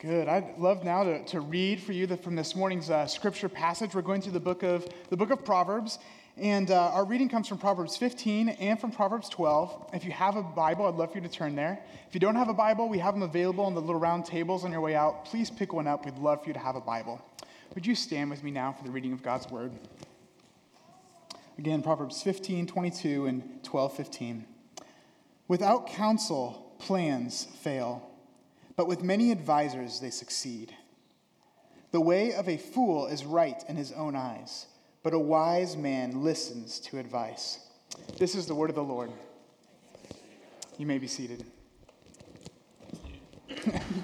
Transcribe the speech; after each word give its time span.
Good. 0.00 0.28
I'd 0.28 0.56
love 0.56 0.82
now 0.82 1.04
to, 1.04 1.22
to 1.26 1.40
read 1.40 1.78
for 1.78 1.92
you 1.92 2.06
the, 2.06 2.16
from 2.16 2.34
this 2.34 2.56
morning's 2.56 2.88
uh, 2.88 3.06
scripture 3.06 3.50
passage. 3.50 3.94
We're 3.94 4.00
going 4.00 4.22
through 4.22 4.32
the 4.32 4.40
book 4.40 4.62
of 4.62 4.88
the 5.10 5.16
book 5.18 5.28
of 5.28 5.44
Proverbs, 5.44 5.98
and 6.38 6.70
uh, 6.70 6.92
our 6.94 7.04
reading 7.04 7.28
comes 7.28 7.46
from 7.46 7.58
Proverbs 7.58 7.98
15 7.98 8.48
and 8.48 8.80
from 8.80 8.92
Proverbs 8.92 9.28
12. 9.28 9.90
If 9.92 10.06
you 10.06 10.10
have 10.10 10.36
a 10.36 10.42
Bible, 10.42 10.86
I'd 10.86 10.94
love 10.94 11.12
for 11.12 11.18
you 11.18 11.24
to 11.24 11.28
turn 11.28 11.54
there. 11.54 11.80
If 12.08 12.14
you 12.14 12.20
don't 12.20 12.36
have 12.36 12.48
a 12.48 12.54
Bible, 12.54 12.88
we 12.88 12.98
have 12.98 13.12
them 13.12 13.22
available 13.22 13.62
on 13.62 13.74
the 13.74 13.80
little 13.82 14.00
round 14.00 14.24
tables 14.24 14.64
on 14.64 14.72
your 14.72 14.80
way 14.80 14.94
out. 14.94 15.26
Please 15.26 15.50
pick 15.50 15.74
one 15.74 15.86
up. 15.86 16.06
We'd 16.06 16.16
love 16.16 16.44
for 16.44 16.48
you 16.48 16.54
to 16.54 16.60
have 16.60 16.76
a 16.76 16.80
Bible. 16.80 17.20
Would 17.74 17.86
you 17.86 17.94
stand 17.94 18.30
with 18.30 18.42
me 18.42 18.50
now 18.50 18.72
for 18.72 18.84
the 18.84 18.90
reading 18.90 19.12
of 19.12 19.22
God's 19.22 19.50
word? 19.50 19.70
Again, 21.58 21.82
Proverbs 21.82 22.22
15, 22.22 22.66
22, 22.66 23.26
and 23.26 23.62
12, 23.64 23.96
15. 23.98 24.46
Without 25.46 25.88
counsel, 25.88 26.74
plans 26.78 27.44
fail 27.44 28.09
but 28.76 28.86
with 28.86 29.02
many 29.02 29.30
advisers 29.30 30.00
they 30.00 30.10
succeed. 30.10 30.74
The 31.92 32.00
way 32.00 32.34
of 32.34 32.48
a 32.48 32.56
fool 32.56 33.06
is 33.06 33.24
right 33.24 33.62
in 33.68 33.76
his 33.76 33.92
own 33.92 34.14
eyes, 34.14 34.66
but 35.02 35.12
a 35.12 35.18
wise 35.18 35.76
man 35.76 36.22
listens 36.22 36.78
to 36.80 36.98
advice. 36.98 37.58
This 38.18 38.34
is 38.34 38.46
the 38.46 38.54
word 38.54 38.70
of 38.70 38.76
the 38.76 38.82
Lord. 38.82 39.10
You 40.78 40.86
may 40.86 40.98
be 40.98 41.06
seated. 41.06 41.44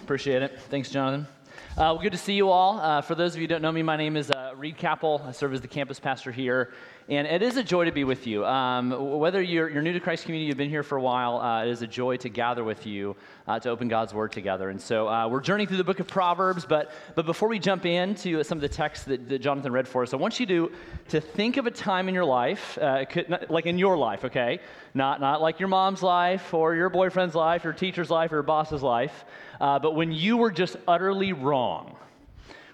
Appreciate 0.03 0.43
it. 0.43 0.59
Thanks, 0.69 0.91
Jonathan. 0.91 1.27
Uh, 1.73 1.93
well, 1.93 1.99
good 1.99 2.13
to 2.13 2.19
see 2.19 2.35
you 2.35 2.51
all. 2.51 2.79
Uh, 2.79 3.01
for 3.01 3.15
those 3.15 3.35
of 3.35 3.41
you 3.41 3.45
who 3.45 3.49
don't 3.49 3.63
know 3.63 3.73
me, 3.73 3.83
my 3.83 3.97
name 3.97 4.17
is 4.17 4.31
uh, 4.31 4.46
Reed 4.59 4.79
Capel. 4.79 5.23
I 5.27 5.33
serve 5.33 5.53
as 5.53 5.61
the 5.61 5.69
campus 5.69 6.01
pastor 6.01 6.33
here. 6.33 6.73
And 7.11 7.27
it 7.27 7.43
is 7.43 7.59
a 7.59 7.63
joy 7.63 7.85
to 7.85 7.93
be 7.93 8.05
with 8.05 8.27
you. 8.27 8.45
Um, 8.47 9.19
whether 9.19 9.43
you're, 9.43 9.69
you're, 9.69 9.83
new 9.83 9.93
to 9.93 10.01
Christ 10.01 10.25
Community, 10.25 10.49
you've 10.49 10.57
been 10.57 10.71
here 10.71 10.83
for 10.83 10.97
a 10.97 11.03
while, 11.03 11.39
uh, 11.39 11.65
it 11.65 11.69
is 11.69 11.83
a 11.83 11.87
joy 11.87 12.17
to 12.19 12.31
gather 12.31 12.65
with 12.65 12.87
you 12.87 13.17
uh, 13.47 13.61
to 13.61 13.69
open 13.69 13.89
God's 13.89 14.15
Word 14.15 14.33
together. 14.33 14.71
And 14.71 14.81
so 14.81 15.09
uh, 15.09 15.29
we're 15.29 15.43
journeying 15.43 15.69
through 15.69 15.77
the 15.77 15.85
book 15.85 16.01
of 16.01 16.07
Proverbs, 16.07 16.65
but, 16.65 16.91
but 17.15 17.27
before 17.27 17.51
we 17.51 17.59
jump 17.59 17.85
into 17.85 18.43
some 18.45 18.57
of 18.57 18.63
the 18.63 18.69
texts 18.69 19.05
that, 19.07 19.29
that 19.29 19.41
Jonathan 19.41 19.73
read 19.73 19.87
for 19.87 20.03
us, 20.03 20.15
I 20.15 20.17
want 20.17 20.41
you 20.41 20.47
to, 20.47 20.73
to 21.11 21.21
think 21.21 21.59
of 21.59 21.67
a 21.67 21.71
time 21.71 22.09
in 22.09 22.15
your 22.15 22.25
life, 22.25 22.79
uh, 22.81 23.05
could, 23.05 23.47
like 23.51 23.67
in 23.67 23.79
your 23.79 23.99
life, 23.99 24.25
okay? 24.25 24.61
Not, 24.95 25.21
not 25.21 25.43
like 25.43 25.61
your 25.61 25.69
mom's 25.69 26.03
life 26.03 26.55
or 26.55 26.75
your 26.75 26.89
boyfriend's 26.89 27.35
life 27.35 27.63
your 27.63 27.75
teacher's 27.75 28.11
life 28.11 28.33
or 28.33 28.37
your 28.37 28.43
boss's 28.43 28.83
life, 28.83 29.27
uh, 29.61 29.79
but 29.79 29.95
when 29.95 30.13
you 30.13 30.39
were 30.39 30.51
just 30.51 30.77
utterly 30.89 31.35
wrong 31.35 31.97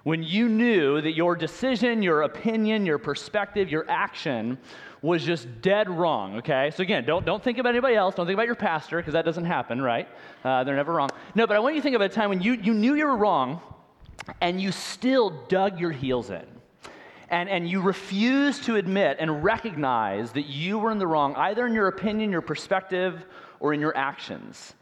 when 0.05 0.22
you 0.22 0.48
knew 0.48 1.00
that 1.00 1.12
your 1.12 1.36
decision, 1.36 2.03
your 2.03 2.22
opinion, 2.22 2.84
your 2.86 2.98
perspective, 2.98 3.70
your 3.70 3.89
action 3.89 4.58
was 5.00 5.25
just 5.25 5.62
dead 5.62 5.91
wrong, 5.91 6.36
okay? 6.36 6.70
So 6.75 6.83
again, 6.83 7.05
don't, 7.05 7.25
don't 7.27 7.42
think 7.42 7.58
about 7.58 7.70
anybody 7.70 7.97
else. 7.97 8.14
Don't 8.14 8.27
think 8.27 8.36
about 8.36 8.47
your 8.47 8.55
pastor, 8.55 8.98
because 8.98 9.14
that 9.14 9.25
doesn't 9.25 9.45
happen, 9.45 9.80
right? 9.80 10.08
Uh, 10.45 10.64
they're 10.64 10.77
never 10.77 10.92
wrong. 10.92 11.11
No, 11.34 11.47
but 11.47 11.56
I 11.56 11.61
want 11.61 11.75
you 11.75 11.80
to 11.80 11.83
think 11.83 11.97
about 11.97 12.11
a 12.11 12.14
time 12.14 12.30
when 12.30 12.41
you, 12.41 12.55
you 12.55 12.75
knew 12.75 12.95
you 12.95 13.06
were 13.06 13.17
wrong 13.17 13.61
and 14.41 14.61
you 14.61 14.70
still 14.70 15.30
dug 15.48 15.80
your 15.80 15.91
heels 15.91 16.30
in. 16.30 16.47
And, 17.28 17.48
and 17.48 17.69
you 17.69 17.80
refused 17.80 18.64
to 18.64 18.77
admit 18.77 19.17
and 19.19 19.42
recognize 19.42 20.33
that 20.33 20.47
you 20.47 20.78
were 20.78 20.92
in 20.92 20.98
the 20.98 21.06
wrong, 21.06 21.34
either 21.34 21.67
in 21.67 21.73
your 21.73 21.89
opinion, 21.89 22.30
your 22.30 22.42
perspective, 22.42 23.25
or 23.58 23.73
in 23.73 23.80
your 23.80 23.97
actions. 23.97 24.75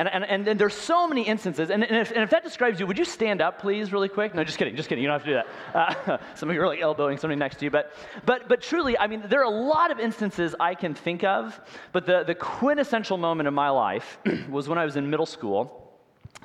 And, 0.00 0.08
and, 0.08 0.24
and, 0.24 0.48
and 0.48 0.58
there's 0.58 0.72
so 0.72 1.06
many 1.06 1.24
instances. 1.24 1.68
And, 1.68 1.84
and, 1.84 1.94
if, 1.94 2.10
and 2.10 2.22
if 2.22 2.30
that 2.30 2.42
describes 2.42 2.80
you, 2.80 2.86
would 2.86 2.96
you 2.96 3.04
stand 3.04 3.42
up, 3.42 3.60
please, 3.60 3.92
really 3.92 4.08
quick? 4.08 4.34
No, 4.34 4.42
just 4.42 4.56
kidding, 4.56 4.74
just 4.74 4.88
kidding. 4.88 5.04
You 5.04 5.10
don't 5.10 5.20
have 5.20 5.26
to 5.26 5.30
do 5.30 5.42
that. 5.74 6.08
Uh, 6.08 6.18
some 6.34 6.48
of 6.48 6.54
you 6.54 6.62
are 6.62 6.66
like 6.66 6.80
elbowing 6.80 7.18
somebody 7.18 7.38
next 7.38 7.58
to 7.58 7.66
you. 7.66 7.70
But, 7.70 7.92
but, 8.24 8.48
but 8.48 8.62
truly, 8.62 8.96
I 8.96 9.08
mean, 9.08 9.22
there 9.28 9.40
are 9.40 9.44
a 9.44 9.50
lot 9.50 9.90
of 9.90 10.00
instances 10.00 10.54
I 10.58 10.74
can 10.74 10.94
think 10.94 11.22
of. 11.22 11.60
But 11.92 12.06
the, 12.06 12.24
the 12.24 12.34
quintessential 12.34 13.18
moment 13.18 13.46
in 13.46 13.52
my 13.52 13.68
life 13.68 14.18
was 14.48 14.70
when 14.70 14.78
I 14.78 14.86
was 14.86 14.96
in 14.96 15.10
middle 15.10 15.26
school. 15.26 15.89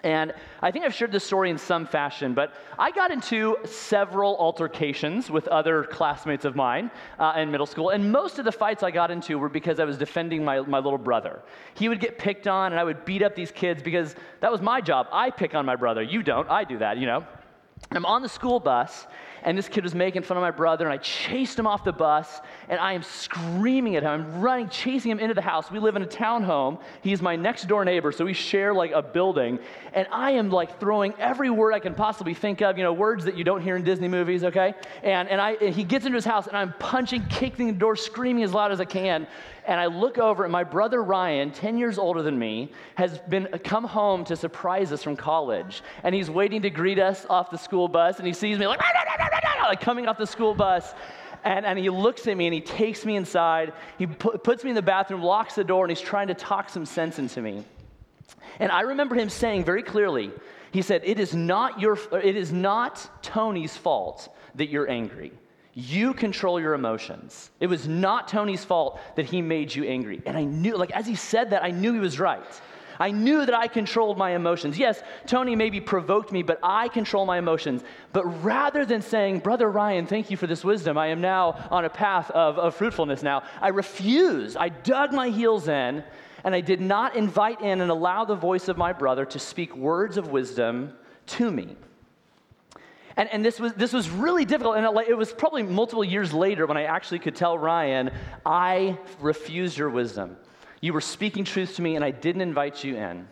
And 0.03 0.33
I 0.61 0.71
think 0.71 0.85
I've 0.85 0.93
shared 0.93 1.11
this 1.11 1.23
story 1.23 1.49
in 1.49 1.57
some 1.57 1.87
fashion, 1.87 2.33
but 2.33 2.53
I 2.77 2.91
got 2.91 3.11
into 3.11 3.57
several 3.63 4.35
altercations 4.37 5.29
with 5.29 5.47
other 5.47 5.83
classmates 5.83 6.45
of 6.45 6.55
mine 6.55 6.91
uh, 7.17 7.33
in 7.37 7.49
middle 7.49 7.65
school. 7.65 7.89
And 7.89 8.11
most 8.11 8.37
of 8.37 8.45
the 8.45 8.51
fights 8.51 8.83
I 8.83 8.91
got 8.91 9.09
into 9.09 9.39
were 9.39 9.49
because 9.49 9.79
I 9.79 9.85
was 9.85 9.97
defending 9.97 10.43
my, 10.43 10.59
my 10.59 10.79
little 10.79 10.99
brother. 10.99 11.41
He 11.73 11.89
would 11.89 11.99
get 11.99 12.19
picked 12.19 12.47
on, 12.47 12.73
and 12.73 12.79
I 12.79 12.83
would 12.83 13.05
beat 13.05 13.23
up 13.23 13.35
these 13.35 13.51
kids 13.51 13.81
because 13.81 14.15
that 14.41 14.51
was 14.51 14.61
my 14.61 14.81
job. 14.81 15.07
I 15.11 15.29
pick 15.29 15.55
on 15.55 15.65
my 15.65 15.75
brother. 15.75 16.03
You 16.03 16.21
don't. 16.21 16.49
I 16.49 16.65
do 16.65 16.77
that, 16.79 16.97
you 16.97 17.05
know. 17.05 17.25
I'm 17.91 18.05
on 18.05 18.21
the 18.21 18.29
school 18.29 18.59
bus, 18.59 19.07
and 19.45 19.55
this 19.55 19.69
kid 19.69 19.83
was 19.83 19.93
making 19.93 20.23
fun 20.23 20.37
of 20.37 20.41
my 20.41 20.49
brother, 20.49 20.85
and 20.85 20.93
I 20.93 20.97
chased 20.97 21.57
him 21.57 21.67
off 21.67 21.83
the 21.83 21.93
bus, 21.93 22.41
and 22.67 22.79
I 22.79 22.93
am 22.93 23.03
screaming 23.03 23.95
at 23.95 24.01
him. 24.01 24.09
I'm 24.09 24.41
running, 24.41 24.69
chasing 24.69 25.11
him 25.11 25.19
into 25.19 25.35
the 25.35 25.41
house. 25.41 25.69
We 25.69 25.77
live 25.77 25.95
in 25.95 26.01
a 26.01 26.07
townhome. 26.07 26.81
He's 27.01 27.21
my 27.21 27.35
next 27.35 27.67
door 27.67 27.85
neighbor, 27.85 28.11
so 28.11 28.25
we 28.25 28.33
share 28.33 28.73
like 28.73 28.91
a 28.91 29.03
building, 29.03 29.59
and 29.93 30.07
I 30.11 30.31
am 30.31 30.49
like 30.49 30.79
throwing 30.79 31.13
every 31.19 31.51
word 31.51 31.73
I 31.73 31.79
can 31.79 31.93
possibly 31.93 32.33
think 32.33 32.61
of, 32.61 32.75
you 32.75 32.83
know, 32.83 32.91
words 32.91 33.23
that 33.25 33.37
you 33.37 33.43
don't 33.43 33.61
hear 33.61 33.75
in 33.75 33.83
Disney 33.83 34.07
movies, 34.07 34.43
okay? 34.43 34.73
And, 35.03 35.29
and, 35.29 35.39
I, 35.39 35.51
and 35.61 35.75
he 35.75 35.83
gets 35.83 36.05
into 36.07 36.15
his 36.15 36.25
house, 36.25 36.47
and 36.47 36.57
I'm 36.57 36.73
punching, 36.79 37.27
kicking 37.27 37.67
the 37.67 37.73
door, 37.73 37.95
screaming 37.95 38.43
as 38.43 38.51
loud 38.51 38.71
as 38.71 38.81
I 38.81 38.85
can, 38.85 39.27
and 39.67 39.79
I 39.79 39.87
look 39.87 40.17
over, 40.17 40.43
and 40.43 40.51
my 40.51 40.63
brother 40.63 41.03
Ryan, 41.03 41.51
10 41.51 41.77
years 41.77 41.97
older 41.97 42.21
than 42.21 42.37
me, 42.37 42.71
has 42.95 43.19
been 43.19 43.47
uh, 43.51 43.57
come 43.63 43.83
home 43.83 44.23
to 44.25 44.35
surprise 44.35 44.91
us 44.91 45.03
from 45.03 45.15
college, 45.15 45.83
and 46.03 46.13
he's 46.13 46.29
waiting 46.29 46.61
to 46.63 46.69
greet 46.69 46.99
us 46.99 47.25
off 47.29 47.49
the 47.51 47.57
school 47.57 47.87
bus, 47.87 48.17
and 48.17 48.27
he 48.27 48.33
sees 48.33 48.57
me 48.59 48.67
like, 48.67 48.79
like 49.67 49.81
coming 49.81 50.07
off 50.07 50.17
the 50.17 50.27
school 50.27 50.53
bus. 50.53 50.93
And, 51.43 51.65
and 51.65 51.77
he 51.77 51.91
looks 51.91 52.27
at 52.27 52.35
me 52.35 52.47
and 52.47 52.53
he 52.53 52.61
takes 52.61 53.05
me 53.05 53.15
inside. 53.15 53.73
He 53.99 54.07
pu- 54.07 54.37
puts 54.39 54.63
me 54.63 54.71
in 54.71 54.75
the 54.75 54.81
bathroom, 54.81 55.21
locks 55.21 55.53
the 55.53 55.63
door, 55.63 55.85
and 55.85 55.91
he's 55.91 56.01
trying 56.01 56.27
to 56.27 56.33
talk 56.33 56.69
some 56.69 56.85
sense 56.85 57.19
into 57.19 57.39
me. 57.41 57.63
And 58.59 58.71
I 58.71 58.81
remember 58.81 59.15
him 59.15 59.29
saying 59.29 59.63
very 59.63 59.83
clearly, 59.83 60.31
he 60.71 60.81
said, 60.81 61.01
It 61.05 61.19
is 61.19 61.35
not, 61.35 61.79
your, 61.79 61.99
it 62.11 62.35
is 62.35 62.51
not 62.51 63.07
Tony's 63.21 63.77
fault 63.77 64.35
that 64.55 64.69
you're 64.69 64.89
angry. 64.89 65.31
You 65.73 66.13
control 66.13 66.59
your 66.59 66.73
emotions. 66.73 67.51
It 67.59 67.67
was 67.67 67.87
not 67.87 68.27
Tony's 68.29 68.63
fault 68.63 68.99
that 69.15 69.25
he 69.25 69.41
made 69.41 69.75
you 69.75 69.83
angry. 69.83 70.21
And 70.25 70.37
I 70.37 70.45
knew, 70.45 70.77
like, 70.77 70.91
as 70.91 71.05
he 71.05 71.15
said 71.15 71.49
that, 71.49 71.63
I 71.63 71.71
knew 71.71 71.93
he 71.93 71.99
was 71.99 72.19
right. 72.19 72.43
I 72.99 73.11
knew 73.11 73.45
that 73.45 73.55
I 73.55 73.67
controlled 73.67 74.17
my 74.17 74.31
emotions. 74.35 74.77
Yes, 74.77 75.01
Tony 75.25 75.55
maybe 75.55 75.81
provoked 75.81 76.31
me, 76.31 76.43
but 76.43 76.59
I 76.63 76.87
control 76.87 77.25
my 77.25 77.37
emotions. 77.37 77.83
But 78.13 78.25
rather 78.43 78.85
than 78.85 79.01
saying, 79.01 79.39
Brother 79.39 79.69
Ryan, 79.69 80.07
thank 80.07 80.31
you 80.31 80.37
for 80.37 80.47
this 80.47 80.63
wisdom, 80.63 80.97
I 80.97 81.07
am 81.07 81.21
now 81.21 81.67
on 81.71 81.85
a 81.85 81.89
path 81.89 82.31
of, 82.31 82.57
of 82.57 82.75
fruitfulness 82.75 83.23
now, 83.23 83.43
I 83.61 83.69
refused. 83.69 84.57
I 84.57 84.69
dug 84.69 85.13
my 85.13 85.29
heels 85.29 85.67
in, 85.67 86.03
and 86.43 86.55
I 86.55 86.61
did 86.61 86.81
not 86.81 87.15
invite 87.15 87.61
in 87.61 87.81
and 87.81 87.89
allow 87.89 88.25
the 88.25 88.35
voice 88.35 88.67
of 88.67 88.77
my 88.77 88.93
brother 88.93 89.25
to 89.25 89.39
speak 89.39 89.75
words 89.75 90.17
of 90.17 90.29
wisdom 90.29 90.93
to 91.27 91.51
me. 91.51 91.75
And, 93.17 93.29
and 93.29 93.45
this, 93.45 93.59
was, 93.59 93.73
this 93.73 93.93
was 93.93 94.09
really 94.09 94.45
difficult. 94.45 94.77
And 94.77 94.85
it, 95.07 95.17
was 95.17 95.31
probably 95.31 95.63
multiple 95.63 96.03
years 96.03 96.33
later 96.33 96.65
when 96.65 96.77
I 96.77 96.83
actually 96.83 97.19
could 97.19 97.35
tell 97.35 97.57
Ryan, 97.57 98.11
I 98.45 98.97
refused 99.19 99.77
your 99.77 99.89
wisdom. 99.89 100.35
You 100.81 100.93
were 100.93 101.01
speaking 101.01 101.43
truth 101.43 101.75
to 101.75 101.81
me, 101.81 101.95
and 101.95 102.03
I 102.03 102.11
didn't 102.11 102.41
invite 102.41 102.83
you 102.83 102.95
in. 102.95 103.27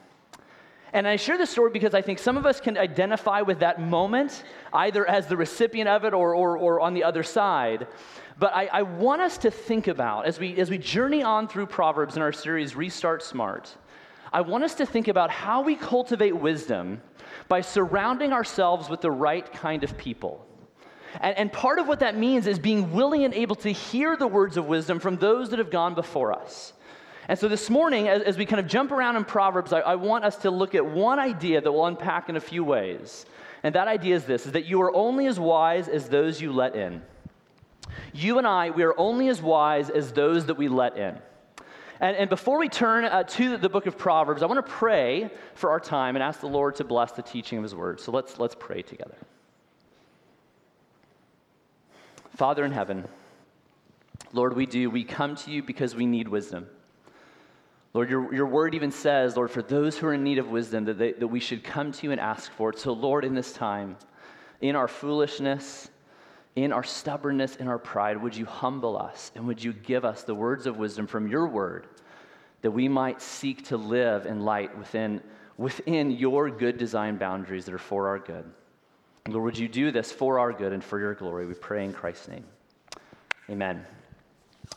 And 0.93 1.07
I 1.07 1.15
share 1.15 1.39
this 1.39 1.49
story 1.49 1.71
because 1.71 1.95
I 1.95 2.03
think 2.03 2.19
some 2.19 2.37
of 2.37 2.45
us 2.45 2.61
can 2.61 2.77
identify 2.77 3.41
with 3.41 3.59
that 3.59 3.81
moment, 3.81 4.43
either 4.71 5.09
as 5.09 5.25
the 5.25 5.35
recipient 5.35 5.89
of 5.89 6.05
it 6.05 6.13
or, 6.13 6.35
or, 6.35 6.55
or 6.55 6.79
on 6.79 6.93
the 6.93 7.03
other 7.03 7.23
side. 7.23 7.87
But 8.37 8.53
I, 8.53 8.67
I, 8.71 8.81
want 8.83 9.21
us 9.21 9.39
to 9.39 9.49
think 9.49 9.87
about, 9.87 10.27
as 10.27 10.39
we, 10.39 10.55
as 10.57 10.69
we 10.69 10.77
journey 10.77 11.23
on 11.23 11.47
through 11.47 11.65
Proverbs 11.65 12.15
in 12.15 12.21
our 12.21 12.31
series 12.31 12.75
Restart 12.75 13.23
Smart, 13.23 13.75
I 14.31 14.41
want 14.41 14.63
us 14.63 14.75
to 14.75 14.85
think 14.85 15.07
about 15.07 15.31
how 15.31 15.61
we 15.61 15.75
cultivate 15.75 16.35
wisdom 16.35 17.01
by 17.47 17.61
surrounding 17.61 18.31
ourselves 18.31 18.87
with 18.87 19.01
the 19.01 19.11
right 19.11 19.51
kind 19.51 19.83
of 19.83 19.97
people. 19.97 20.45
And, 21.21 21.37
and 21.37 21.53
part 21.53 21.79
of 21.79 21.87
what 21.87 21.99
that 22.01 22.17
means 22.17 22.45
is 22.45 22.59
being 22.59 22.91
willing 22.93 23.23
and 23.23 23.33
able 23.33 23.55
to 23.57 23.69
hear 23.71 24.15
the 24.15 24.27
words 24.27 24.57
of 24.57 24.67
wisdom 24.67 24.99
from 24.99 25.17
those 25.17 25.49
that 25.49 25.59
have 25.59 25.71
gone 25.71 25.95
before 25.95 26.33
us. 26.33 26.73
And 27.27 27.39
so 27.39 27.47
this 27.47 27.69
morning, 27.69 28.07
as, 28.09 28.21
as 28.21 28.37
we 28.37 28.45
kind 28.45 28.59
of 28.59 28.67
jump 28.67 28.91
around 28.91 29.15
in 29.15 29.23
Proverbs, 29.23 29.71
I, 29.71 29.79
I 29.79 29.95
want 29.95 30.25
us 30.25 30.37
to 30.37 30.51
look 30.51 30.75
at 30.75 30.85
one 30.85 31.19
idea 31.19 31.61
that 31.61 31.71
we'll 31.71 31.85
unpack 31.85 32.29
in 32.29 32.35
a 32.35 32.41
few 32.41 32.63
ways. 32.63 33.25
And 33.63 33.75
that 33.75 33.87
idea 33.87 34.15
is 34.15 34.25
this 34.25 34.45
is 34.45 34.51
that 34.53 34.65
you 34.65 34.81
are 34.81 34.93
only 34.93 35.27
as 35.27 35.39
wise 35.39 35.87
as 35.87 36.09
those 36.09 36.41
you 36.41 36.51
let 36.51 36.75
in. 36.75 37.01
You 38.13 38.37
and 38.37 38.47
I, 38.47 38.71
we 38.71 38.83
are 38.83 38.97
only 38.97 39.29
as 39.29 39.41
wise 39.41 39.89
as 39.89 40.11
those 40.11 40.47
that 40.47 40.55
we 40.55 40.67
let 40.67 40.97
in. 40.97 41.17
And, 41.99 42.17
and 42.17 42.29
before 42.29 42.57
we 42.59 42.67
turn 42.67 43.05
uh, 43.05 43.23
to 43.23 43.55
the 43.55 43.69
book 43.69 43.85
of 43.85 43.97
Proverbs, 43.97 44.43
I 44.43 44.47
want 44.47 44.65
to 44.65 44.71
pray 44.71 45.31
for 45.55 45.69
our 45.69 45.79
time 45.79 46.15
and 46.15 46.23
ask 46.23 46.41
the 46.41 46.47
Lord 46.47 46.75
to 46.75 46.83
bless 46.83 47.13
the 47.13 47.21
teaching 47.21 47.59
of 47.59 47.63
his 47.63 47.73
word. 47.73 48.01
So 48.01 48.11
let's, 48.11 48.37
let's 48.39 48.55
pray 48.59 48.81
together. 48.81 49.15
Father 52.35 52.65
in 52.65 52.71
heaven, 52.71 53.05
Lord, 54.33 54.55
we 54.55 54.65
do. 54.65 54.89
We 54.89 55.03
come 55.03 55.35
to 55.37 55.51
you 55.51 55.61
because 55.63 55.95
we 55.95 56.05
need 56.05 56.27
wisdom. 56.27 56.67
Lord, 57.93 58.09
your, 58.09 58.33
your 58.33 58.47
word 58.47 58.73
even 58.73 58.91
says, 58.91 59.35
Lord, 59.35 59.51
for 59.51 59.61
those 59.61 59.97
who 59.97 60.07
are 60.07 60.13
in 60.13 60.23
need 60.23 60.39
of 60.39 60.49
wisdom, 60.49 60.85
that, 60.85 60.97
they, 60.97 61.13
that 61.13 61.27
we 61.27 61.39
should 61.39 61.63
come 61.63 61.91
to 61.91 62.05
you 62.05 62.11
and 62.11 62.19
ask 62.19 62.51
for 62.53 62.71
it. 62.71 62.79
So, 62.79 62.91
Lord, 62.93 63.23
in 63.23 63.35
this 63.35 63.53
time, 63.53 63.97
in 64.61 64.75
our 64.75 64.87
foolishness, 64.87 65.89
in 66.55 66.71
our 66.71 66.83
stubbornness, 66.83 67.57
in 67.57 67.67
our 67.67 67.77
pride, 67.77 68.21
would 68.21 68.35
you 68.35 68.45
humble 68.45 68.97
us 68.97 69.31
and 69.35 69.45
would 69.45 69.63
you 69.63 69.73
give 69.73 70.05
us 70.05 70.23
the 70.23 70.33
words 70.33 70.65
of 70.65 70.77
wisdom 70.77 71.05
from 71.05 71.27
your 71.27 71.47
word 71.47 71.87
that 72.61 72.71
we 72.71 72.87
might 72.87 73.21
seek 73.21 73.65
to 73.65 73.77
live 73.77 74.25
in 74.25 74.39
light 74.39 74.75
within 74.77 75.21
within 75.57 76.11
your 76.11 76.49
good 76.49 76.77
design 76.77 77.17
boundaries 77.17 77.65
that 77.65 77.73
are 77.73 77.79
for 77.79 78.07
our 78.07 78.19
good. 78.19 78.45
Lord, 79.27 79.43
would 79.45 79.57
you 79.57 79.67
do 79.67 79.91
this 79.91 80.11
for 80.11 80.39
our 80.39 80.51
good 80.51 80.73
and 80.73 80.83
for 80.83 80.99
your 80.99 81.13
glory? 81.13 81.45
We 81.45 81.53
pray 81.53 81.85
in 81.85 81.93
Christ's 81.93 82.27
name. 82.27 82.45
Amen. 83.49 83.85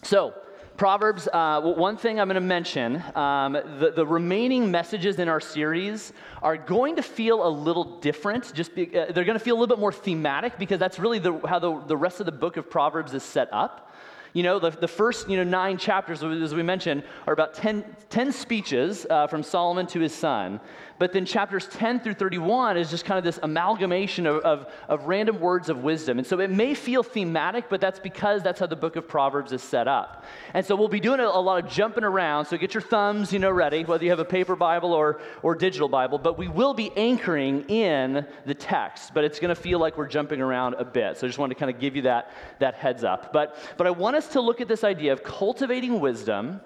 So, 0.02 0.34
Proverbs, 0.76 1.26
uh, 1.32 1.60
one 1.62 1.96
thing 1.96 2.20
I'm 2.20 2.28
going 2.28 2.34
to 2.34 2.40
mention 2.40 3.02
um, 3.14 3.52
the, 3.52 3.92
the, 3.96 4.06
remaining 4.06 4.70
messages 4.70 5.18
in 5.18 5.28
our 5.28 5.40
series 5.40 6.12
are 6.42 6.58
going 6.58 6.96
to 6.96 7.02
feel 7.02 7.46
a 7.46 7.48
little 7.48 7.98
different. 8.00 8.52
Just 8.52 8.74
be, 8.74 8.86
uh, 8.88 9.10
They're 9.12 9.24
going 9.24 9.38
to 9.38 9.44
feel 9.44 9.56
a 9.56 9.58
little 9.58 9.74
bit 9.74 9.80
more 9.80 9.92
thematic 9.92 10.58
because 10.58 10.78
that's 10.78 10.98
really 10.98 11.18
the, 11.18 11.40
how 11.46 11.58
the, 11.58 11.80
the 11.86 11.96
rest 11.96 12.20
of 12.20 12.26
the 12.26 12.32
book 12.32 12.58
of 12.58 12.68
Proverbs 12.68 13.14
is 13.14 13.22
set 13.22 13.48
up. 13.52 13.94
You 14.34 14.42
know, 14.42 14.58
the, 14.58 14.68
the 14.68 14.88
first 14.88 15.30
you 15.30 15.38
know, 15.38 15.44
nine 15.44 15.78
chapters, 15.78 16.22
as 16.22 16.54
we 16.54 16.62
mentioned, 16.62 17.04
are 17.26 17.32
about 17.32 17.54
10, 17.54 17.82
10 18.10 18.32
speeches 18.32 19.06
uh, 19.08 19.26
from 19.28 19.42
Solomon 19.42 19.86
to 19.86 20.00
his 20.00 20.14
son. 20.14 20.60
But 20.98 21.12
then 21.12 21.26
chapters 21.26 21.66
10 21.68 22.00
through 22.00 22.14
31 22.14 22.76
is 22.78 22.90
just 22.90 23.04
kind 23.04 23.18
of 23.18 23.24
this 23.24 23.38
amalgamation 23.42 24.26
of, 24.26 24.36
of, 24.38 24.72
of, 24.88 25.04
random 25.06 25.40
words 25.40 25.68
of 25.68 25.84
wisdom. 25.84 26.18
And 26.18 26.26
so 26.26 26.40
it 26.40 26.50
may 26.50 26.74
feel 26.74 27.02
thematic, 27.02 27.68
but 27.68 27.80
that's 27.80 28.00
because 28.00 28.42
that's 28.42 28.58
how 28.58 28.66
the 28.66 28.76
book 28.76 28.96
of 28.96 29.06
Proverbs 29.06 29.52
is 29.52 29.62
set 29.62 29.88
up. 29.88 30.24
And 30.54 30.64
so 30.64 30.74
we'll 30.74 30.88
be 30.88 31.00
doing 31.00 31.20
a, 31.20 31.24
a 31.24 31.40
lot 31.40 31.62
of 31.62 31.70
jumping 31.70 32.04
around. 32.04 32.46
So 32.46 32.56
get 32.56 32.72
your 32.72 32.80
thumbs, 32.80 33.32
you 33.32 33.38
know, 33.38 33.50
ready, 33.50 33.84
whether 33.84 34.04
you 34.04 34.10
have 34.10 34.20
a 34.20 34.24
paper 34.24 34.56
Bible 34.56 34.92
or, 34.92 35.20
or 35.42 35.54
digital 35.54 35.88
Bible. 35.88 36.18
But 36.18 36.38
we 36.38 36.48
will 36.48 36.72
be 36.72 36.90
anchoring 36.96 37.68
in 37.68 38.26
the 38.46 38.54
text, 38.54 39.12
but 39.12 39.24
it's 39.24 39.38
going 39.38 39.54
to 39.54 39.60
feel 39.60 39.78
like 39.78 39.98
we're 39.98 40.06
jumping 40.06 40.40
around 40.40 40.74
a 40.74 40.84
bit. 40.84 41.18
So 41.18 41.26
I 41.26 41.28
just 41.28 41.38
wanted 41.38 41.54
to 41.54 41.60
kind 41.60 41.74
of 41.74 41.80
give 41.80 41.94
you 41.94 42.02
that, 42.02 42.32
that 42.58 42.74
heads 42.74 43.04
up. 43.04 43.32
But, 43.32 43.56
but 43.76 43.86
I 43.86 43.90
want 43.90 44.16
us 44.16 44.28
to 44.28 44.40
look 44.40 44.60
at 44.60 44.68
this 44.68 44.82
idea 44.82 45.12
of 45.12 45.22
cultivating 45.22 46.00
wisdom 46.00 46.60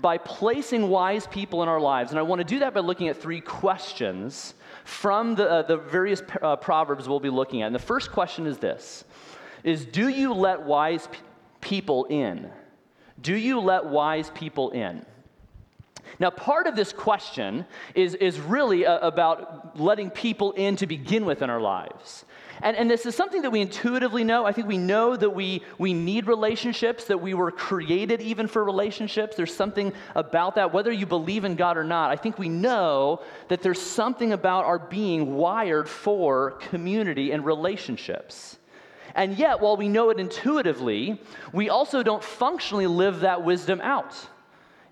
by 0.00 0.18
placing 0.18 0.88
wise 0.88 1.26
people 1.26 1.62
in 1.62 1.68
our 1.68 1.80
lives. 1.80 2.10
And 2.10 2.18
I 2.18 2.22
want 2.22 2.40
to 2.40 2.44
do 2.44 2.60
that 2.60 2.74
by 2.74 2.80
looking 2.80 3.08
at 3.08 3.16
three 3.20 3.40
questions 3.40 4.54
from 4.84 5.34
the, 5.34 5.50
uh, 5.50 5.62
the 5.62 5.76
various 5.76 6.22
uh, 6.42 6.56
proverbs 6.56 7.08
we'll 7.08 7.20
be 7.20 7.30
looking 7.30 7.62
at. 7.62 7.66
And 7.66 7.74
the 7.74 7.80
first 7.80 8.10
question 8.12 8.46
is 8.46 8.58
this 8.58 9.04
is 9.64 9.84
do 9.84 10.08
you 10.08 10.32
let 10.32 10.62
wise 10.62 11.08
people 11.60 12.04
in? 12.06 12.50
Do 13.20 13.34
you 13.34 13.60
let 13.60 13.84
wise 13.84 14.30
people 14.30 14.70
in? 14.70 15.04
Now, 16.20 16.30
part 16.30 16.66
of 16.66 16.74
this 16.74 16.92
question 16.92 17.64
is, 17.94 18.14
is 18.14 18.40
really 18.40 18.84
uh, 18.84 18.98
about 18.98 19.78
letting 19.78 20.10
people 20.10 20.52
in 20.52 20.74
to 20.76 20.86
begin 20.86 21.24
with 21.24 21.42
in 21.42 21.50
our 21.50 21.60
lives. 21.60 22.24
And, 22.60 22.76
and 22.76 22.90
this 22.90 23.06
is 23.06 23.14
something 23.14 23.42
that 23.42 23.50
we 23.50 23.60
intuitively 23.60 24.24
know. 24.24 24.44
I 24.44 24.50
think 24.50 24.66
we 24.66 24.78
know 24.78 25.16
that 25.16 25.30
we, 25.30 25.62
we 25.78 25.94
need 25.94 26.26
relationships, 26.26 27.04
that 27.04 27.20
we 27.20 27.34
were 27.34 27.52
created 27.52 28.20
even 28.20 28.48
for 28.48 28.64
relationships. 28.64 29.36
There's 29.36 29.54
something 29.54 29.92
about 30.16 30.56
that, 30.56 30.72
whether 30.72 30.90
you 30.90 31.06
believe 31.06 31.44
in 31.44 31.54
God 31.54 31.76
or 31.76 31.84
not. 31.84 32.10
I 32.10 32.16
think 32.16 32.36
we 32.36 32.48
know 32.48 33.22
that 33.46 33.62
there's 33.62 33.80
something 33.80 34.32
about 34.32 34.64
our 34.64 34.80
being 34.80 35.36
wired 35.36 35.88
for 35.88 36.52
community 36.52 37.30
and 37.30 37.44
relationships. 37.44 38.58
And 39.14 39.38
yet, 39.38 39.60
while 39.60 39.76
we 39.76 39.88
know 39.88 40.10
it 40.10 40.18
intuitively, 40.18 41.20
we 41.52 41.70
also 41.70 42.02
don't 42.02 42.22
functionally 42.22 42.86
live 42.86 43.20
that 43.20 43.44
wisdom 43.44 43.80
out. 43.80 44.14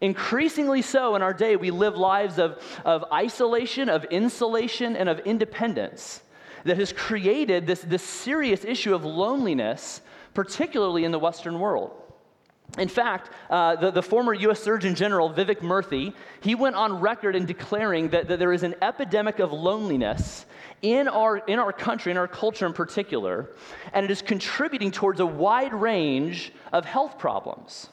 Increasingly 0.01 0.83
so 0.83 1.17
in 1.17 1.23
our 1.23 1.33
day, 1.33 1.57
we 1.57 1.71
live 1.71 1.97
lives 1.97 2.39
of, 2.39 2.63
of 2.85 3.05
isolation, 3.13 3.89
of 3.89 4.05
insulation, 4.05 4.97
and 4.97 5.09
of 5.09 5.21
independence 5.21 6.23
that 6.65 6.77
has 6.77 6.93
created 6.93 7.67
this, 7.67 7.81
this 7.81 8.03
serious 8.03 8.65
issue 8.65 8.95
of 8.95 9.05
loneliness, 9.05 10.01
particularly 10.35 11.05
in 11.05 11.13
the 11.13 11.19
Western 11.19 11.59
world. 11.59 12.03
In 12.79 12.89
fact, 12.89 13.31
uh, 13.49 13.77
the, 13.77 13.91
the, 13.91 14.03
former 14.03 14.35
U.S. 14.35 14.61
Surgeon 14.61 14.95
General, 14.95 15.33
Vivek 15.33 15.61
Murthy, 15.61 16.13
he 16.41 16.55
went 16.55 16.75
on 16.75 17.01
record 17.01 17.37
in 17.37 17.47
declaring 17.47 18.09
that, 18.11 18.29
that 18.29 18.39
there 18.39 18.53
is 18.53 18.65
an 18.65 18.75
epidemic 18.83 19.39
of 19.39 19.53
loneliness 19.53 20.45
in 20.83 21.09
our, 21.09 21.39
in 21.39 21.59
our 21.59 21.73
country, 21.73 22.11
in 22.11 22.19
our 22.19 22.29
culture 22.29 22.67
in 22.67 22.73
particular, 22.73 23.51
and 23.95 24.05
it 24.05 24.11
is 24.11 24.21
contributing 24.21 24.91
towards 24.91 25.21
a 25.21 25.27
wide 25.27 25.73
range 25.73 26.53
of 26.73 26.85
health 26.85 27.19
problems. 27.19 27.89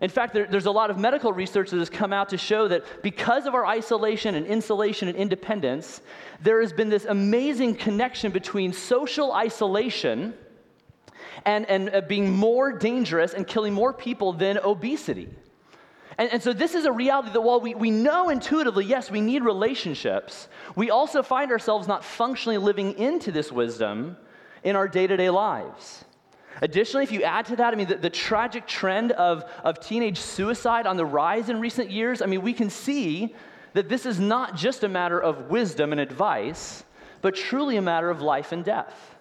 In 0.00 0.08
fact, 0.08 0.32
there, 0.32 0.46
there's 0.46 0.66
a 0.66 0.70
lot 0.70 0.90
of 0.90 0.98
medical 0.98 1.32
research 1.32 1.70
that 1.70 1.78
has 1.78 1.90
come 1.90 2.12
out 2.12 2.30
to 2.30 2.38
show 2.38 2.68
that 2.68 3.02
because 3.02 3.46
of 3.46 3.54
our 3.54 3.66
isolation 3.66 4.34
and 4.34 4.46
insulation 4.46 5.08
and 5.08 5.16
independence, 5.16 6.00
there 6.42 6.60
has 6.62 6.72
been 6.72 6.88
this 6.88 7.04
amazing 7.04 7.74
connection 7.74 8.32
between 8.32 8.72
social 8.72 9.32
isolation 9.32 10.32
and, 11.44 11.68
and 11.68 11.94
uh, 11.94 12.00
being 12.02 12.32
more 12.32 12.72
dangerous 12.72 13.34
and 13.34 13.46
killing 13.46 13.74
more 13.74 13.92
people 13.92 14.32
than 14.32 14.58
obesity. 14.58 15.28
And, 16.16 16.30
and, 16.32 16.42
so, 16.42 16.52
this 16.52 16.74
is 16.74 16.84
a 16.84 16.92
reality 16.92 17.30
that 17.32 17.40
while 17.40 17.60
we, 17.60 17.74
we 17.74 17.90
know 17.90 18.28
intuitively, 18.28 18.84
yes, 18.84 19.10
we 19.10 19.20
need 19.20 19.42
relationships, 19.42 20.48
we 20.76 20.90
also 20.90 21.22
find 21.22 21.50
ourselves 21.50 21.88
not 21.88 22.04
functionally 22.04 22.58
living 22.58 22.98
into 22.98 23.32
this 23.32 23.52
wisdom 23.52 24.16
in 24.62 24.76
our 24.76 24.88
day 24.88 25.06
to 25.06 25.16
day 25.16 25.30
lives. 25.30 26.04
Additionally, 26.62 27.04
if 27.04 27.12
you 27.12 27.22
add 27.22 27.46
to 27.46 27.56
that, 27.56 27.72
I 27.72 27.76
mean, 27.76 27.88
the, 27.88 27.96
the, 27.96 28.10
tragic 28.10 28.66
trend 28.66 29.12
of, 29.12 29.44
of 29.64 29.80
teenage 29.80 30.18
suicide 30.18 30.86
on 30.86 30.96
the 30.96 31.06
rise 31.06 31.48
in 31.48 31.60
recent 31.60 31.90
years, 31.90 32.20
I 32.20 32.26
mean, 32.26 32.42
we 32.42 32.52
can 32.52 32.68
see 32.68 33.34
that 33.72 33.88
this 33.88 34.04
is 34.04 34.18
not 34.18 34.56
just 34.56 34.84
a 34.84 34.88
matter 34.88 35.18
of 35.18 35.48
wisdom 35.48 35.92
and 35.92 36.00
advice, 36.00 36.84
but 37.22 37.34
truly 37.34 37.76
a 37.76 37.82
matter 37.82 38.10
of 38.10 38.20
life 38.20 38.52
and 38.52 38.64
death. 38.64 39.16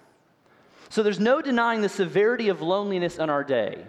So 0.89 1.03
there's 1.03 1.19
no 1.19 1.41
denying 1.41 1.81
the 1.81 1.89
severity 1.89 2.49
of 2.49 2.61
loneliness 2.61 3.19
in 3.19 3.29
our 3.29 3.43
day. 3.43 3.85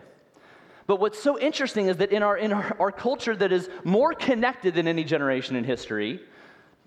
But 0.87 1.01
what's 1.01 1.23
so 1.23 1.39
interesting 1.39 1.87
is 1.87 1.97
that 1.99 2.13
in 2.13 2.23
our, 2.23 2.37
in 2.37 2.53
our, 2.53 2.77
our 2.79 2.93
culture 2.93 3.35
that 3.37 3.53
is 3.53 3.71
more 3.85 4.13
connected 4.13 4.75
than 4.75 4.87
any 4.87 5.05
generation 5.05 5.57
in 5.57 5.65
history, 5.65 6.21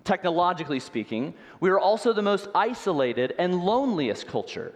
technologically 0.04 0.78
speaking, 0.78 1.34
we 1.60 1.70
are 1.70 1.78
also 1.78 2.12
the 2.12 2.22
most 2.22 2.48
isolated 2.54 3.34
and 3.38 3.64
loneliest 3.64 4.26
culture 4.26 4.72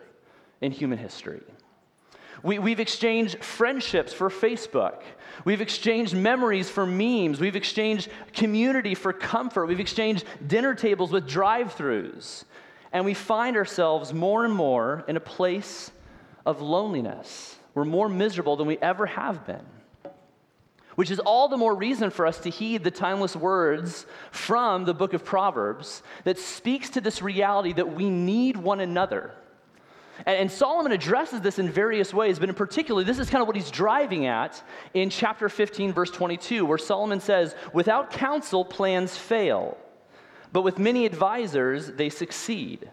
in 0.61 0.73
human 0.73 0.99
history. 0.99 1.43
We, 2.43 2.59
we've 2.59 2.81
exchanged 2.81 3.43
friendships 3.43 4.13
for 4.13 4.29
Facebook. 4.31 5.03
We've 5.45 5.61
exchanged 5.61 6.15
memories 6.15 6.69
for 6.69 6.87
memes. 6.87 7.41
We've 7.41 7.57
exchanged 7.57 8.09
community 8.33 8.95
for 8.95 9.13
comfort. 9.13 9.67
We've 9.67 9.81
exchanged 9.81 10.25
dinner 10.47 10.75
tables 10.75 11.11
with 11.11 11.29
drive 11.29 11.75
throughs. 11.75 12.45
And 12.93 13.05
we 13.05 13.15
find 13.15 13.57
ourselves 13.57 14.15
more 14.15 14.45
and 14.45 14.55
more 14.55 15.05
in 15.09 15.17
a 15.17 15.21
place 15.21 15.91
of 16.47 16.61
loneliness. 16.61 17.57
We're 17.75 17.85
more 17.85 18.09
miserable 18.09 18.57
than 18.57 18.67
we 18.67 18.79
ever 18.79 19.07
have 19.07 19.47
been. 19.47 19.65
Which 20.95 21.11
is 21.11 21.21
all 21.21 21.49
the 21.49 21.57
more 21.57 21.77
reason 21.77 22.11
for 22.11 22.27
us 22.27 22.39
to 22.41 22.51
heed 22.51 22.83
the 22.83 22.91
timeless 22.91 23.37
words 23.37 24.07
from 24.33 24.85
the 24.85 24.95
book 24.95 25.13
of 25.13 25.25
Proverbs 25.25 26.03
that 26.25 26.39
speaks 26.39 26.91
to 26.91 27.01
this 27.01 27.23
reality 27.23 27.73
that 27.75 27.95
we 27.95 28.11
need 28.11 28.57
one 28.57 28.81
another 28.81 29.33
and, 30.27 30.51
Solomon 30.51 30.93
addresses 30.93 31.41
this 31.41 31.59
in 31.59 31.71
various 31.71 32.13
ways, 32.13 32.39
but 32.39 32.49
in 32.49 32.55
particular, 32.55 33.05
this 33.05 33.19
is 33.19 33.31
kind 33.31 33.43
of 33.43 33.47
what 33.47 33.57
he's 33.57 33.71
driving 33.71 34.27
at 34.27 34.63
in 34.95 35.11
chapter 35.11 35.49
15, 35.49 35.93
verse 35.93 36.11
22, 36.11 36.65
where 36.65 36.79
Solomon 36.79 37.21
says, 37.21 37.55
Without 37.73 38.11
counsel, 38.11 38.65
plans 38.65 39.17
fail, 39.17 39.77
but 40.53 40.63
with 40.63 40.79
many 40.79 41.07
advisors, 41.07 41.89
they 41.93 42.09
succeed. 42.09 42.91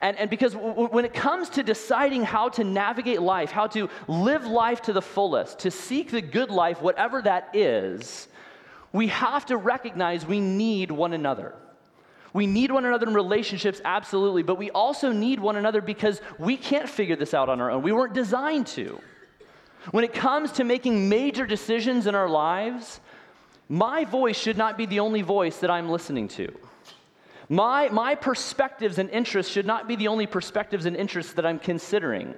And, 0.00 0.18
and 0.18 0.28
because 0.28 0.52
w- 0.52 0.88
when 0.88 1.04
it 1.04 1.14
comes 1.14 1.48
to 1.50 1.62
deciding 1.62 2.24
how 2.24 2.50
to 2.50 2.64
navigate 2.64 3.22
life, 3.22 3.50
how 3.50 3.68
to 3.68 3.88
live 4.06 4.44
life 4.44 4.82
to 4.82 4.92
the 4.92 5.00
fullest, 5.00 5.60
to 5.60 5.70
seek 5.70 6.10
the 6.10 6.20
good 6.20 6.50
life, 6.50 6.82
whatever 6.82 7.22
that 7.22 7.54
is, 7.54 8.28
we 8.92 9.06
have 9.08 9.46
to 9.46 9.56
recognize 9.56 10.26
we 10.26 10.40
need 10.40 10.90
one 10.90 11.12
another. 11.12 11.54
We 12.34 12.48
need 12.48 12.72
one 12.72 12.84
another 12.84 13.06
in 13.06 13.14
relationships, 13.14 13.80
absolutely, 13.84 14.42
but 14.42 14.58
we 14.58 14.70
also 14.72 15.12
need 15.12 15.38
one 15.38 15.54
another 15.56 15.80
because 15.80 16.20
we 16.36 16.56
can't 16.56 16.88
figure 16.88 17.14
this 17.14 17.32
out 17.32 17.48
on 17.48 17.60
our 17.60 17.70
own. 17.70 17.82
We 17.82 17.92
weren't 17.92 18.12
designed 18.12 18.66
to. 18.68 19.00
When 19.92 20.04
it 20.04 20.12
comes 20.12 20.50
to 20.52 20.64
making 20.64 21.08
major 21.08 21.46
decisions 21.46 22.08
in 22.08 22.16
our 22.16 22.28
lives, 22.28 23.00
my 23.68 24.04
voice 24.04 24.36
should 24.36 24.58
not 24.58 24.76
be 24.76 24.84
the 24.84 24.98
only 24.98 25.22
voice 25.22 25.58
that 25.58 25.70
I'm 25.70 25.88
listening 25.88 26.26
to. 26.28 26.52
My, 27.48 27.88
my 27.90 28.16
perspectives 28.16 28.98
and 28.98 29.08
interests 29.10 29.52
should 29.52 29.66
not 29.66 29.86
be 29.86 29.94
the 29.94 30.08
only 30.08 30.26
perspectives 30.26 30.86
and 30.86 30.96
interests 30.96 31.34
that 31.34 31.46
I'm 31.46 31.60
considering. 31.60 32.34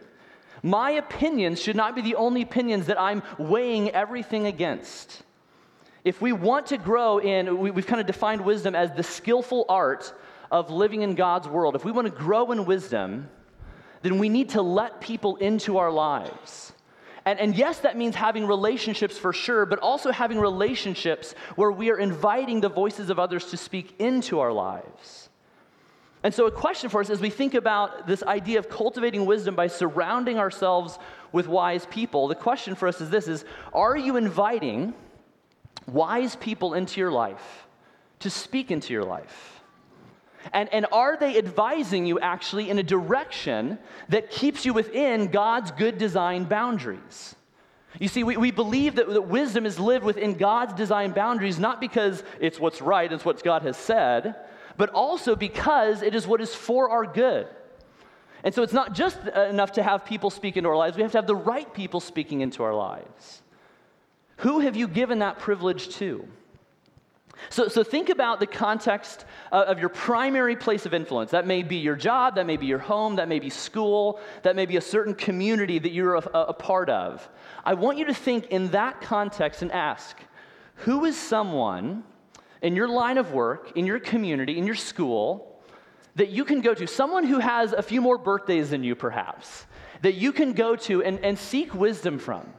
My 0.63 0.91
opinions 0.93 1.63
should 1.63 1.77
not 1.77 1.95
be 1.95 2.03
the 2.03 2.17
only 2.17 2.43
opinions 2.43 2.87
that 2.87 3.01
I'm 3.01 3.23
weighing 3.39 3.91
everything 3.91 4.47
against. 4.47 5.23
If 6.07 6.23
we 6.23 6.33
want 6.33 6.67
to 6.67 6.79
grow 6.79 7.19
in, 7.19 7.59
we, 7.59 7.69
have 7.73 7.87
kind 7.89 8.01
of 8.01 8.07
defined 8.07 8.41
wisdom 8.41 8.77
as 8.77 8.93
the 8.93 9.03
skillful 9.03 9.67
art 9.69 10.15
of 10.53 10.71
living 10.71 11.03
in 11.03 11.17
God's 11.17 11.49
world. 11.49 11.75
If 11.75 11.85
we 11.85 11.91
want 11.91 12.07
to 12.07 12.13
grow 12.13 12.53
in 12.53 12.65
wisdom, 12.65 13.29
then 14.03 14.19
we 14.19 14.29
need 14.29 14.51
to 14.51 14.63
let 14.63 15.01
people 15.01 15.35
into 15.35 15.79
our 15.79 15.91
lives. 15.91 16.73
And, 17.25 17.41
and, 17.41 17.57
yes, 17.57 17.81
that 17.81 17.97
means 17.97 18.15
having 18.15 18.47
relationships 18.47 19.19
for 19.19 19.33
sure, 19.33 19.67
but 19.67 19.81
also 19.81 20.13
having 20.13 20.39
relationships 20.39 21.35
where 21.57 21.73
we 21.73 21.91
are 21.91 21.99
inviting 21.99 22.61
the 22.61 22.69
voices 22.69 23.11
of 23.11 23.19
others 23.19 23.47
to 23.47 23.57
speak 23.57 23.97
into 23.99 24.39
our 24.39 24.53
lives. 24.53 25.29
And 26.23 26.33
so, 26.33 26.47
a 26.47 26.53
question 26.53 26.89
for 26.89 27.01
us 27.01 27.11
as 27.11 27.21
we 27.21 27.31
think 27.31 27.55
about 27.55 28.07
this 28.07 28.23
idea 28.23 28.61
of 28.61 28.69
cultivating 28.69 29.27
wisdom 29.27 29.57
by 29.57 29.67
surrounding 29.67 30.39
ourselves 30.39 31.01
with 31.33 31.49
wise 31.49 31.85
people, 31.87 32.29
the 32.29 32.37
question 32.37 32.77
for 32.77 32.87
us 32.87 33.01
is 33.01 33.11
this 33.11 33.27
is 33.27 33.45
are 33.73 33.97
you 33.97 34.17
inviting 34.17 34.95
wise 35.87 36.37
people 36.37 36.75
into 36.75 37.01
your 37.01 37.13
life 37.13 37.67
to 38.21 38.31
speak 38.31 38.71
into 38.71 38.93
your 38.93 39.05
life? 39.05 39.61
And, 40.53 40.73
and 40.73 40.87
are 40.93 41.17
they 41.17 41.39
advising 41.39 42.07
you 42.07 42.21
actually 42.21 42.71
in 42.71 42.79
a 42.79 42.83
direction 42.83 43.79
that 44.09 44.31
keeps 44.31 44.65
you 44.65 44.73
within 44.73 45.29
God's 45.29 45.71
good 45.73 45.99
design 45.99 46.45
boundaries? 46.45 47.35
You 47.99 48.09
see, 48.09 48.25
we, 48.25 48.37
we 48.37 48.51
believe 48.51 48.97
that, 48.97 49.09
that 49.09 49.23
wisdom 49.23 49.65
is 49.65 49.79
lived 49.79 50.05
within 50.05 50.35
God's 50.35 50.75
design 50.75 51.13
boundaries, 51.13 51.59
not 51.59 51.81
because 51.81 52.23
it's 52.41 52.61
what's 52.61 52.83
right, 52.83 53.11
it's 53.11 53.25
what 53.25 53.43
God 53.43 53.63
has 53.63 53.77
said, 53.77 54.37
but 54.77 54.91
also 54.91 55.35
because 55.35 56.03
it 56.03 56.15
is 56.15 56.27
what 56.27 56.41
is 56.41 56.55
for 56.55 56.91
our 56.91 57.07
good. 57.07 57.49
And 58.45 58.55
so 58.55 58.63
it's 58.63 58.73
not 58.73 58.95
just 58.95 59.19
enough 59.27 59.73
to 59.73 59.83
have 59.83 60.05
people 60.05 60.31
speak 60.31 60.57
into 60.57 60.69
our 60.69 60.77
lives, 60.77 60.97
we 60.97 61.03
have 61.03 61.13
to 61.13 61.19
have 61.19 61.27
the 61.27 61.35
right 61.35 61.73
people 61.73 62.01
speaking 62.01 62.43
into 62.43 62.63
our 62.63 62.75
lives. 62.75 63.43
Who 64.39 64.61
have 64.61 64.77
you 64.77 64.89
given 64.89 65.21
that 65.21 65.39
privilege 65.39 65.89
to? 65.97 66.27
So, 67.51 67.69
so 67.69 67.83
think 67.83 68.09
about 68.09 68.41
the 68.41 68.47
context 68.47 69.25
of 69.53 69.79
your 69.79 69.89
primary 69.89 70.57
place 70.57 70.87
of 70.87 70.95
influence. 70.95 71.31
That 71.31 71.47
may 71.47 71.63
be 71.63 71.77
your 71.77 71.97
job, 71.97 72.35
that 72.37 72.47
may 72.47 72.57
be 72.57 72.67
your 72.67 72.79
home, 72.79 73.17
that 73.17 73.29
may 73.29 73.39
be 73.39 73.51
school, 73.51 74.21
that 74.43 74.57
may 74.57 74.67
be 74.67 74.77
a 74.77 74.81
certain 74.81 75.15
community 75.15 75.79
that 75.79 75.93
you're 75.93 76.17
a, 76.17 76.19
a 76.19 76.55
part 76.55 76.89
of. 76.89 77.29
I 77.65 77.75
want 77.75 77.99
you 77.99 78.07
to 78.07 78.15
think 78.15 78.47
in 78.47 78.69
that 78.71 79.01
context 79.01 79.63
and 79.63 79.71
ask 79.73 80.19
who 80.77 81.05
is 81.05 81.17
someone 81.17 82.05
in 82.63 82.75
your 82.75 82.89
line 82.89 83.19
of 83.19 83.33
work, 83.33 83.73
in 83.77 83.87
your 83.87 84.01
community, 84.01 84.59
in 84.59 84.67
your 84.67 84.75
school, 84.75 85.61
that 86.17 86.31
you 86.31 86.45
can 86.45 86.63
go 86.63 86.75
to, 86.75 86.87
someone 86.87 87.25
who 87.25 87.39
has 87.39 87.73
a 87.73 87.83
few 87.83 88.01
more 88.01 88.19
birthdays 88.19 88.71
than 88.71 88.83
you, 88.83 88.95
perhaps, 88.95 89.67
that 90.03 90.15
you 90.15 90.33
can 90.33 90.53
go 90.53 90.75
to 90.75 91.03
and, 91.03 91.19
and 91.21 91.39
seek 91.39 91.75
wisdom 91.75 92.19
from. 92.19 92.53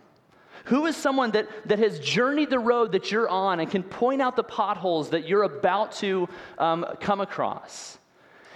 Who 0.67 0.85
is 0.85 0.97
someone 0.97 1.31
that, 1.31 1.47
that 1.67 1.79
has 1.79 1.99
journeyed 1.99 2.49
the 2.49 2.59
road 2.59 2.91
that 2.91 3.09
you're 3.09 3.29
on 3.29 3.61
and 3.61 3.71
can 3.71 3.83
point 3.83 4.21
out 4.21 4.35
the 4.35 4.43
potholes 4.43 5.09
that 5.11 5.25
you're 5.25 5.43
about 5.43 5.93
to 5.93 6.27
um, 6.57 6.85
come 6.99 7.21
across? 7.21 7.97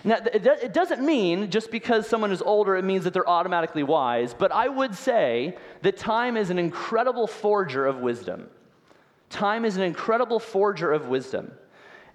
Now, 0.03 0.17
it 0.33 0.73
doesn't 0.73 1.05
mean 1.05 1.49
just 1.49 1.71
because 1.71 2.07
someone 2.07 2.31
is 2.31 2.41
older, 2.41 2.75
it 2.75 2.83
means 2.83 3.05
that 3.05 3.13
they're 3.13 3.29
automatically 3.29 3.83
wise, 3.83 4.33
but 4.33 4.51
I 4.51 4.67
would 4.67 4.93
say 4.95 5.55
that 5.83 5.95
time 5.95 6.35
is 6.35 6.49
an 6.49 6.59
incredible 6.59 7.27
forger 7.27 7.85
of 7.85 7.99
wisdom. 7.99 8.49
Time 9.29 9.63
is 9.63 9.77
an 9.77 9.83
incredible 9.83 10.39
forger 10.39 10.91
of 10.91 11.07
wisdom. 11.07 11.51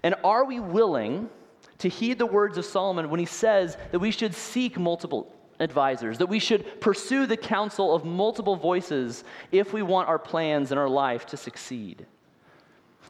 And 0.03 0.13
are 0.23 0.45
we 0.45 0.59
willing 0.59 1.29
to 1.79 1.89
heed 1.89 2.19
the 2.19 2.25
words 2.25 2.57
of 2.59 2.65
Solomon 2.65 3.09
when 3.09 3.19
he 3.19 3.25
says 3.25 3.77
that 3.91 3.99
we 3.99 4.11
should 4.11 4.35
seek 4.35 4.77
multiple 4.77 5.33
advisors, 5.59 6.17
that 6.19 6.27
we 6.27 6.39
should 6.39 6.79
pursue 6.81 7.25
the 7.25 7.37
counsel 7.37 7.93
of 7.93 8.05
multiple 8.05 8.55
voices 8.55 9.23
if 9.51 9.73
we 9.73 9.81
want 9.81 10.07
our 10.07 10.19
plans 10.19 10.71
and 10.71 10.79
our 10.79 10.89
life 10.89 11.25
to 11.27 11.37
succeed. 11.37 12.05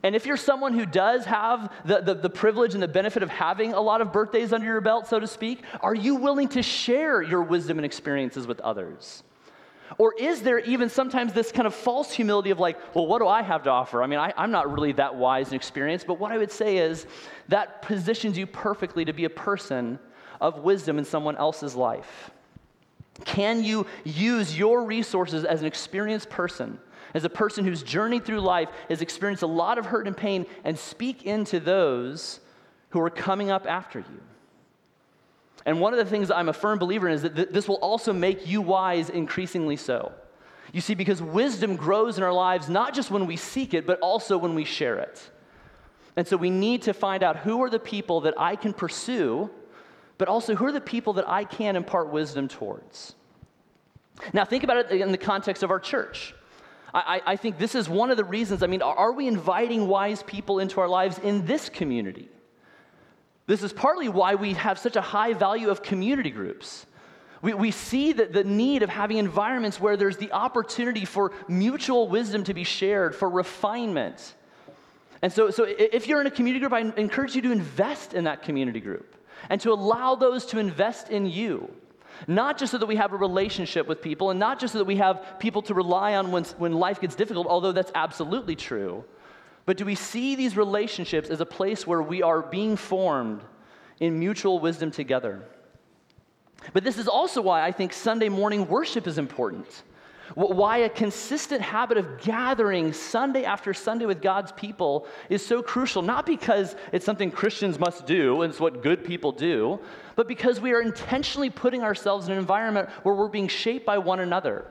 And 0.04 0.16
if 0.16 0.26
you're 0.26 0.38
someone 0.38 0.74
who 0.74 0.86
does 0.86 1.26
have 1.26 1.74
the, 1.86 2.02
the, 2.02 2.14
the, 2.14 2.30
privilege 2.30 2.76
and 2.76 2.84
the 2.84 2.88
benefit 2.88 3.24
of 3.24 3.30
having 3.30 3.74
a 3.74 3.82
lot 3.82 4.00
of 4.00 4.14
birthdays 4.14 4.54
under 4.54 4.68
your 4.68 4.80
belt, 4.80 5.08
so 5.08 5.20
to 5.20 5.28
speak, 5.28 5.64
are 5.82 5.96
you 5.96 6.16
willing 6.16 6.48
to 6.50 6.62
share 6.62 7.22
your 7.22 7.42
wisdom 7.42 7.80
and 7.80 7.86
experiences 7.86 8.46
with 8.46 8.60
others? 8.62 9.24
Or 9.98 10.14
is 10.20 10.42
there 10.42 10.60
even 10.60 10.90
sometimes 10.90 11.34
this 11.34 11.52
kind 11.52 11.66
of 11.66 11.74
false 11.74 12.12
humility 12.12 12.52
of 12.52 12.60
like, 12.60 12.78
well, 12.96 13.08
what 13.08 13.20
do 13.20 13.28
I 13.28 13.42
have 13.42 13.64
to 13.64 13.72
offer? 13.72 14.04
I 14.04 14.08
mean, 14.08 14.20
I, 14.20 14.34
I, 14.38 14.44
am 14.44 14.52
not 14.52 14.72
really 14.72 14.92
that 14.94 15.16
wise 15.16 15.48
and 15.48 15.56
experienced, 15.56 16.06
but 16.06 16.20
what 16.20 16.32
I 16.32 16.38
would 16.38 16.52
say 16.52 16.78
is 16.78 17.08
that 17.48 17.82
positions 17.82 18.38
you 18.38 18.46
perfectly 18.46 19.06
to 19.06 19.14
be 19.14 19.26
a 19.26 19.30
person 19.30 19.98
of 20.42 20.60
wisdom 20.60 21.00
in 21.00 21.06
someone 21.06 21.38
else's 21.38 21.74
life. 21.74 22.32
Can 23.26 23.64
you 23.64 23.86
use 24.04 24.58
your 24.58 24.84
resources 24.84 25.44
as 25.44 25.62
an 25.62 25.68
experienced 25.68 26.30
person, 26.30 26.80
as 27.14 27.24
a 27.24 27.30
person 27.30 27.66
who's 27.66 27.84
journeyed 27.84 28.26
through 28.26 28.42
life, 28.42 28.70
has 28.90 29.02
experienced 29.02 29.44
a 29.44 29.48
lot 29.48 29.78
of 29.78 29.86
hurt 29.88 30.08
and 30.08 30.16
pain, 30.16 30.46
and 30.64 30.78
speak 30.78 31.24
into 31.24 31.60
those 31.60 32.40
who 32.90 33.02
are 33.02 33.10
coming 33.10 33.50
up 33.50 33.66
after 33.68 34.00
you? 34.00 34.22
And 35.66 35.82
one 35.82 35.94
of 35.94 36.00
the 36.00 36.06
things 36.06 36.32
I'm 36.32 36.48
a 36.48 36.54
firm 36.54 36.80
believer 36.80 37.10
in 37.10 37.14
is 37.14 37.24
that 37.24 37.36
th- 37.36 37.50
this 37.52 37.68
will 37.68 37.76
also 37.76 38.14
make 38.14 38.48
you 38.48 38.62
wise 38.62 39.10
increasingly 39.10 39.76
so. 39.76 40.14
You 40.72 40.82
see, 40.82 40.96
because 40.96 41.22
wisdom 41.22 41.76
grows 41.76 42.18
in 42.18 42.24
our 42.24 42.34
lives 42.34 42.70
not 42.70 42.94
just 42.94 43.12
when 43.12 43.26
we 43.26 43.36
seek 43.36 43.74
it, 43.74 43.86
but 43.86 44.00
also 44.00 44.38
when 44.38 44.56
we 44.56 44.64
share 44.64 44.98
it. 45.00 45.30
And 46.16 46.28
so 46.28 46.38
we 46.38 46.50
need 46.50 46.84
to 46.84 46.94
find 46.94 47.22
out 47.22 47.38
who 47.38 47.62
are 47.64 47.70
the 47.70 47.80
people 47.80 48.22
that 48.22 48.34
I 48.38 48.56
can 48.56 48.74
pursue 48.74 49.50
but 50.18 50.28
also 50.28 50.56
who 50.56 50.66
are 50.66 50.72
the 50.72 50.82
people 50.82 51.14
that 51.14 51.28
I 51.28 51.44
can 51.44 51.76
impart 51.76 52.12
wisdom 52.12 52.48
towards? 52.48 53.16
Now, 54.34 54.46
think 54.46 54.64
about 54.64 54.78
it 54.78 55.02
in 55.02 55.12
the 55.12 55.18
context 55.18 55.64
of 55.64 55.70
our 55.70 55.80
church. 55.80 56.34
I, 56.94 57.22
I, 57.26 57.36
think 57.36 57.60
this 57.60 57.76
is 57.76 57.88
one 57.88 58.10
of 58.10 58.18
the 58.18 58.24
reasons. 58.24 58.64
I 58.64 58.68
mean, 58.68 58.82
are 58.82 59.12
we 59.12 59.28
inviting 59.28 59.88
wise 59.88 60.24
people 60.24 60.60
into 60.60 60.80
our 60.80 60.88
lives 60.88 61.20
in 61.20 61.46
this 61.46 61.70
community? 61.70 62.30
This 63.46 63.62
is 63.62 63.72
partly 63.72 64.10
why 64.10 64.36
we 64.36 64.54
have 64.54 64.80
such 64.80 64.96
a 64.96 65.02
high 65.02 65.34
value 65.34 65.70
of 65.70 65.84
community 65.84 66.32
groups. 66.32 66.86
We, 67.42 67.54
we 67.54 67.72
see 67.72 68.14
that 68.14 68.34
the 68.34 68.44
need 68.44 68.84
of 68.84 68.90
having 68.90 69.18
environments 69.18 69.80
where 69.80 69.96
there's 69.96 70.18
the 70.18 70.32
opportunity 70.32 71.06
for 71.06 71.34
mutual 71.48 72.08
wisdom 72.08 72.44
to 72.46 72.54
be 72.54 72.64
shared, 72.64 73.16
for 73.16 73.30
refinement. 73.30 74.34
And 75.22 75.32
so, 75.32 75.52
so 75.52 75.66
if 75.68 76.08
you're 76.08 76.22
in 76.22 76.28
a 76.28 76.32
community 76.32 76.62
group, 76.62 76.74
I 76.74 76.80
encourage 77.00 77.36
you 77.36 77.42
to 77.44 77.52
invest 77.52 78.14
in 78.14 78.24
that 78.24 78.44
community 78.44 78.80
group 78.80 79.17
and 79.50 79.60
to 79.62 79.72
allow 79.72 80.16
those 80.16 80.46
to 80.48 80.60
invest 80.60 81.10
in 81.10 81.26
you. 81.26 81.72
Not 82.28 82.58
just 82.58 82.72
so 82.72 82.78
that 82.78 82.86
we 82.86 82.96
have 82.96 83.14
a 83.14 83.18
relationship 83.18 83.88
with 83.88 84.02
people, 84.02 84.32
and 84.32 84.40
not 84.40 84.60
just 84.60 84.74
so 84.74 84.80
that 84.80 84.86
we 84.86 84.96
have 84.96 85.36
people 85.40 85.62
to 85.64 85.74
rely 85.74 86.16
on 86.16 86.32
when, 86.32 86.44
when 86.58 86.74
life 86.74 87.00
gets 87.00 87.16
difficult, 87.16 87.48
although 87.48 87.72
that's 87.72 87.92
absolutely 87.94 88.56
true, 88.56 89.04
but 89.66 89.78
do 89.78 89.86
we 89.86 89.96
see 89.96 90.36
these 90.36 90.58
relationships 90.58 91.30
as 91.30 91.42
a 91.42 91.46
place 91.46 91.86
where 91.86 92.02
we 92.02 92.24
are 92.24 92.42
being 92.42 92.76
formed 92.76 93.42
in 94.00 94.18
mutual 94.18 94.60
wisdom 94.60 94.92
together? 94.92 95.44
But 96.74 96.84
this 96.84 96.98
is 96.98 97.08
also 97.08 97.42
why 97.42 97.64
I 97.64 97.72
think 97.72 97.94
Sunday 97.94 98.30
morning 98.30 98.68
worship 98.68 99.08
is 99.08 99.18
important 99.18 99.84
why 100.36 100.78
a 100.80 100.90
consistent 100.90 101.62
habit 101.62 101.98
of 101.98 102.20
gathering 102.20 102.94
Sunday 102.94 103.44
after 103.44 103.74
Sunday 103.74 104.06
with 104.06 104.22
God's 104.22 104.52
people 104.52 105.08
is 105.30 105.46
so 105.46 105.62
crucial, 105.62 106.02
not 106.02 106.26
because 106.26 106.76
it's 106.92 107.06
something 107.06 107.32
Christians 107.32 107.80
must 107.80 108.06
do 108.06 108.42
and 108.42 108.52
it's 108.52 108.60
what 108.60 108.84
good 108.84 109.04
people 109.04 109.32
do, 109.32 109.80
but 110.16 110.28
because 110.28 110.60
we 110.60 110.74
are 110.74 110.82
intentionally 110.82 111.50
putting 111.50 111.84
ourselves 111.84 112.28
in 112.28 112.34
an 112.34 112.40
environment 112.40 112.90
where 113.04 113.16
we're 113.16 113.28
being 113.28 113.48
shaped 113.48 113.86
by 113.86 113.98
one 113.98 114.20
another. 114.20 114.66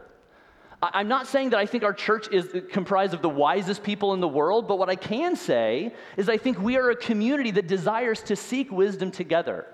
I'm 0.83 1.09
not 1.09 1.27
saying 1.27 1.51
that 1.51 1.59
I 1.59 1.67
think 1.67 1.85
our 1.85 1.95
church 1.95 2.29
is 2.31 2.55
uh, 2.55 2.61
comprised 2.71 3.15
of 3.15 3.23
the 3.23 3.29
wisest 3.29 3.83
people 3.83 4.13
in 4.13 4.21
the 4.21 4.29
world, 4.29 4.69
but 4.69 4.79
what 4.79 4.91
I 4.91 4.97
can 4.97 5.35
say 5.35 5.95
is 6.17 6.29
I 6.29 6.37
think 6.37 6.61
we 6.61 6.77
are 6.77 6.91
a 6.91 6.97
community 6.97 7.51
that 7.53 7.67
desires 7.67 8.23
to 8.25 8.37
seek 8.37 8.71
wisdom 8.71 9.11
together. 9.11 9.67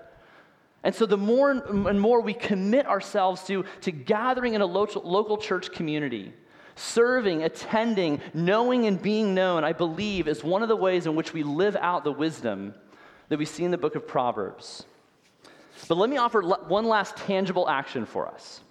And 0.83 0.93
so, 0.93 1.05
the 1.05 1.17
more 1.17 1.51
and 1.51 1.99
more 1.99 2.21
we 2.21 2.33
commit 2.33 2.85
ourselves 2.85 3.43
to, 3.45 3.63
to 3.81 3.91
gathering 3.91 4.53
in 4.53 4.61
a 4.61 4.65
local, 4.65 5.01
local 5.01 5.37
church 5.37 5.71
community, 5.71 6.33
serving, 6.75 7.43
attending, 7.43 8.19
knowing, 8.33 8.85
and 8.85 9.01
being 9.01 9.33
known, 9.33 9.63
I 9.63 9.71
believe 9.71 10.27
is 10.27 10.43
one 10.43 10.61
of 10.61 10.67
the 10.67 10.75
ways 10.75 11.05
in 11.05 11.15
which 11.15 11.33
we 11.33 11.43
live 11.43 11.77
out 11.77 12.03
the 12.03 12.11
wisdom 12.11 12.73
that 13.29 13.39
we 13.39 13.45
see 13.45 13.63
in 13.63 13.71
the 13.71 13.77
book 13.77 13.95
of 13.95 14.05
Proverbs. 14.05 14.83
But 15.87 15.97
let 15.97 16.09
me 16.09 16.17
offer 16.17 16.41
one 16.41 16.85
last 16.85 17.15
tangible 17.15 17.69
action 17.69 18.05
for 18.05 18.27
us. 18.27 18.61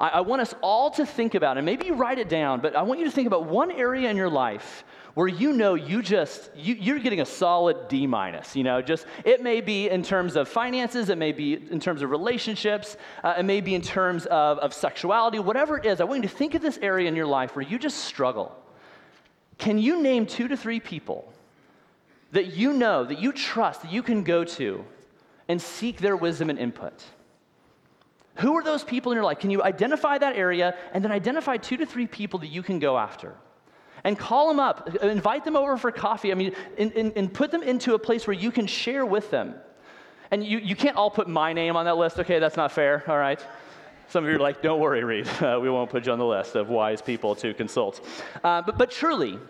I, 0.00 0.08
I 0.08 0.20
want 0.22 0.42
us 0.42 0.54
all 0.62 0.90
to 0.92 1.06
think 1.06 1.34
about, 1.36 1.58
and 1.58 1.64
maybe 1.64 1.86
you 1.86 1.94
write 1.94 2.18
it 2.18 2.28
down, 2.28 2.60
but 2.60 2.74
I 2.74 2.82
want 2.82 2.98
you 2.98 3.06
to 3.06 3.12
think 3.12 3.26
about 3.28 3.46
one 3.46 3.70
area 3.70 4.10
in 4.10 4.16
your 4.16 4.30
life 4.30 4.84
where 5.16 5.28
you 5.28 5.52
know 5.52 5.74
you 5.74 6.02
just 6.02 6.50
you, 6.54 6.94
are 6.94 6.98
getting 6.98 7.20
a 7.22 7.26
solid 7.26 7.88
d 7.88 8.06
minus 8.06 8.54
you 8.54 8.62
know 8.62 8.80
just 8.82 9.06
it 9.24 9.42
may 9.42 9.60
be 9.60 9.88
in 9.88 10.02
terms 10.02 10.36
of 10.36 10.48
finances 10.48 11.08
it 11.08 11.18
may 11.18 11.32
be 11.32 11.54
in 11.54 11.80
terms 11.80 12.02
of 12.02 12.10
relationships 12.10 12.96
uh, 13.24 13.34
it 13.38 13.44
may 13.44 13.60
be 13.60 13.74
in 13.74 13.80
terms 13.82 14.26
of, 14.26 14.58
of 14.58 14.74
sexuality 14.74 15.38
whatever 15.38 15.78
it 15.78 15.86
is 15.86 16.00
i 16.00 16.04
want 16.04 16.22
you 16.22 16.28
to 16.28 16.34
think 16.34 16.54
of 16.54 16.60
this 16.60 16.78
area 16.82 17.08
in 17.08 17.16
your 17.16 17.26
life 17.26 17.56
where 17.56 17.64
you 17.64 17.78
just 17.78 18.04
struggle. 18.04 18.54
Can 19.58 19.78
you 19.78 20.02
name 20.02 20.26
two 20.26 20.48
to 20.48 20.56
three 20.56 20.80
people 20.80 21.32
that 22.32 22.54
you 22.54 22.72
know 22.72 23.04
that 23.04 23.18
you 23.18 23.32
trust 23.32 23.82
that 23.82 23.92
you 23.92 24.02
can 24.02 24.22
go 24.22 24.44
to 24.44 24.84
and 25.48 25.60
seek 25.60 25.98
their 25.98 26.16
wisdom 26.16 26.50
and 26.50 26.58
input? 26.58 27.04
Who 28.36 28.54
are 28.56 28.62
those 28.62 28.84
people 28.84 29.12
in 29.12 29.16
your 29.16 29.24
life? 29.24 29.38
Can 29.38 29.50
you 29.50 29.62
identify 29.62 30.18
that 30.18 30.36
area 30.36 30.76
and 30.92 31.02
then 31.02 31.10
identify 31.10 31.56
two 31.56 31.78
to 31.78 31.86
three 31.86 32.06
people 32.06 32.40
that 32.40 32.48
you 32.48 32.62
can 32.62 32.78
go 32.78 32.98
after 32.98 33.34
and 34.06 34.16
call 34.16 34.46
them 34.46 34.60
up, 34.60 34.94
invite 35.02 35.44
them 35.44 35.56
over 35.56 35.76
for 35.76 35.90
coffee. 35.90 36.30
I 36.30 36.36
mean, 36.36 36.54
and, 36.78 36.92
and, 36.92 37.12
and 37.16 37.34
put 37.34 37.50
them 37.50 37.64
into 37.64 37.94
a 37.94 37.98
place 37.98 38.24
where 38.24 38.36
you 38.36 38.52
can 38.52 38.68
share 38.68 39.04
with 39.04 39.32
them. 39.32 39.56
And 40.30 40.46
you, 40.46 40.58
you 40.58 40.76
can't 40.76 40.96
all 40.96 41.10
put 41.10 41.26
my 41.26 41.52
name 41.52 41.74
on 41.74 41.86
that 41.86 41.96
list. 41.96 42.20
Okay, 42.20 42.38
that's 42.38 42.56
not 42.56 42.70
fair, 42.70 43.02
all 43.08 43.18
right? 43.18 43.44
Some 44.08 44.22
of 44.22 44.30
you 44.30 44.36
are 44.36 44.40
like, 44.40 44.62
don't 44.62 44.78
worry, 44.78 45.02
Reed. 45.02 45.26
Uh, 45.42 45.58
we 45.60 45.68
won't 45.68 45.90
put 45.90 46.06
you 46.06 46.12
on 46.12 46.20
the 46.20 46.24
list 46.24 46.54
of 46.54 46.68
wise 46.68 47.02
people 47.02 47.34
to 47.34 47.52
consult. 47.52 48.00
Uh, 48.44 48.62
but, 48.62 48.78
but 48.78 48.92
truly, 48.92 49.40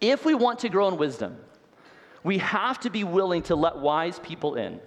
if 0.00 0.24
we 0.24 0.34
want 0.34 0.60
to 0.60 0.68
grow 0.68 0.86
in 0.86 0.96
wisdom, 0.96 1.36
we 2.22 2.38
have 2.38 2.78
to 2.80 2.90
be 2.90 3.02
willing 3.02 3.42
to 3.42 3.56
let 3.56 3.78
wise 3.78 4.20
people 4.20 4.54
in. 4.54 4.78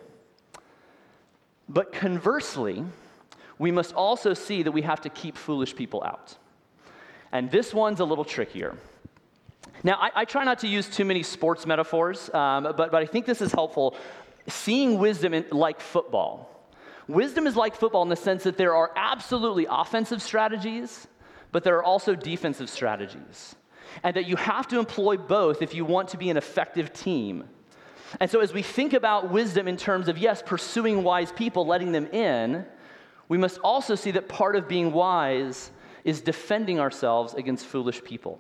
But 1.68 1.92
conversely, 1.92 2.86
we 3.58 3.72
must 3.72 3.94
also 3.94 4.34
see 4.34 4.64
that 4.64 4.72
we 4.72 4.84
have 4.84 5.02
to 5.02 5.10
keep 5.10 5.36
foolish 5.36 5.76
people 5.76 6.02
out. 6.02 6.38
And 7.32 7.52
this 7.52 7.74
one's 7.74 8.00
a 8.00 8.06
little 8.06 8.26
trickier. 8.26 8.78
Now, 9.84 9.98
I, 10.00 10.12
I 10.16 10.26
try 10.26 10.44
not 10.44 10.60
to 10.60 10.68
use 10.68 10.90
too 10.90 11.06
many 11.06 11.24
sports 11.24 11.66
metaphors, 11.66 12.30
um, 12.34 12.64
but, 12.64 12.92
but 12.92 12.96
I 12.96 13.06
think 13.06 13.26
this 13.26 13.42
is 13.42 13.52
helpful. 13.52 13.96
Seeing 14.48 15.00
wisdom 15.00 15.34
in, 15.34 15.46
like 15.52 15.80
football. 15.80 16.50
Wisdom 17.08 17.48
is 17.48 17.56
like 17.56 17.76
football 17.76 18.04
in 18.04 18.10
the 18.10 18.16
sense 18.16 18.44
that 18.44 18.58
there 18.58 18.76
are 18.76 18.92
absolutely 18.96 19.68
offensive 19.70 20.22
strategies, 20.22 21.08
but 21.52 21.64
there 21.64 21.78
are 21.78 21.84
also 21.84 22.14
defensive 22.14 22.70
strategies. 22.70 23.56
And 24.04 24.16
that 24.16 24.28
you 24.28 24.36
have 24.36 24.68
to 24.68 24.80
employ 24.80 25.18
both 25.18 25.62
if 25.62 25.74
you 25.74 25.86
want 25.86 26.10
to 26.10 26.18
be 26.18 26.30
an 26.30 26.38
effective 26.38 26.94
team. 26.94 27.46
And 28.20 28.30
so, 28.30 28.40
as 28.42 28.54
we 28.54 28.62
think 28.62 28.94
about 28.94 29.32
wisdom 29.32 29.68
in 29.68 29.78
terms 29.78 30.08
of, 30.08 30.18
yes, 30.18 30.44
pursuing 30.46 31.04
wise 31.04 31.32
people, 31.32 31.66
letting 31.66 31.92
them 31.92 32.08
in, 32.08 32.66
we 33.28 33.38
must 33.38 33.60
also 33.60 33.96
see 33.96 34.12
that 34.12 34.28
part 34.28 34.56
of 34.56 34.68
being 34.68 34.92
wise 34.92 35.72
is 36.04 36.22
defending 36.22 36.80
ourselves 36.80 37.34
against 37.34 37.66
foolish 37.66 38.04
people. 38.04 38.40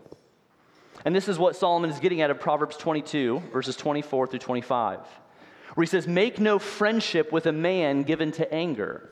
And 1.06 1.16
this 1.16 1.28
is 1.28 1.39
what 1.39 1.56
Solomon 1.56 1.89
is 1.89 2.00
getting 2.00 2.22
at 2.22 2.30
in 2.30 2.38
Proverbs 2.38 2.75
22, 2.78 3.44
verses 3.54 3.75
24 3.75 4.28
through 4.28 4.39
25, 4.39 5.00
where 5.74 5.84
he 5.84 5.88
says, 5.88 6.08
Make 6.08 6.39
no 6.39 6.60
friendship 6.60 7.32
with 7.32 7.46
a 7.46 7.51
man 7.51 8.04
given 8.04 8.32
to 8.34 8.54
anger, 8.54 9.10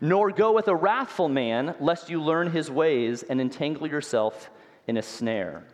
nor 0.00 0.30
go 0.30 0.52
with 0.52 0.68
a 0.68 0.76
wrathful 0.76 1.28
man, 1.28 1.74
lest 1.80 2.08
you 2.08 2.22
learn 2.22 2.50
his 2.50 2.70
ways 2.70 3.22
and 3.24 3.40
entangle 3.40 3.86
yourself 3.86 4.50
in 4.86 4.96
a 4.96 5.02
snare. 5.02 5.64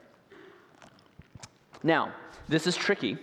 Now, 1.83 2.15
this 2.49 2.67
is 2.67 2.75
tricky 2.75 3.19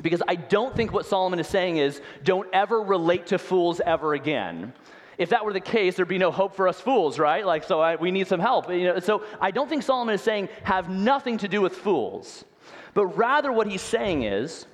because 0.00 0.22
I 0.26 0.34
don't 0.34 0.74
think 0.74 0.92
what 0.92 1.06
Solomon 1.06 1.38
is 1.38 1.46
saying 1.46 1.76
is, 1.76 2.00
don't 2.24 2.48
ever 2.52 2.80
relate 2.80 3.28
to 3.28 3.38
fools 3.38 3.80
ever 3.80 4.14
again 4.14 4.72
if 5.18 5.30
that 5.30 5.44
were 5.44 5.52
the 5.52 5.60
case, 5.60 5.96
there'd 5.96 6.08
be 6.08 6.16
no 6.16 6.30
hope 6.30 6.54
for 6.54 6.68
us 6.68 6.80
fools, 6.80 7.18
right? 7.18 7.44
Like, 7.44 7.64
so 7.64 7.80
I, 7.80 7.96
we 7.96 8.10
need 8.10 8.28
some 8.28 8.40
help. 8.40 8.70
You 8.70 8.84
know, 8.84 8.98
so 9.00 9.24
I 9.40 9.50
don't 9.50 9.68
think 9.68 9.82
Solomon 9.82 10.14
is 10.14 10.22
saying 10.22 10.48
have 10.62 10.88
nothing 10.88 11.38
to 11.38 11.48
do 11.48 11.60
with 11.60 11.74
fools, 11.74 12.44
but 12.94 13.06
rather 13.06 13.52
what 13.52 13.66
he's 13.66 13.82
saying 13.82 14.22
is 14.22 14.66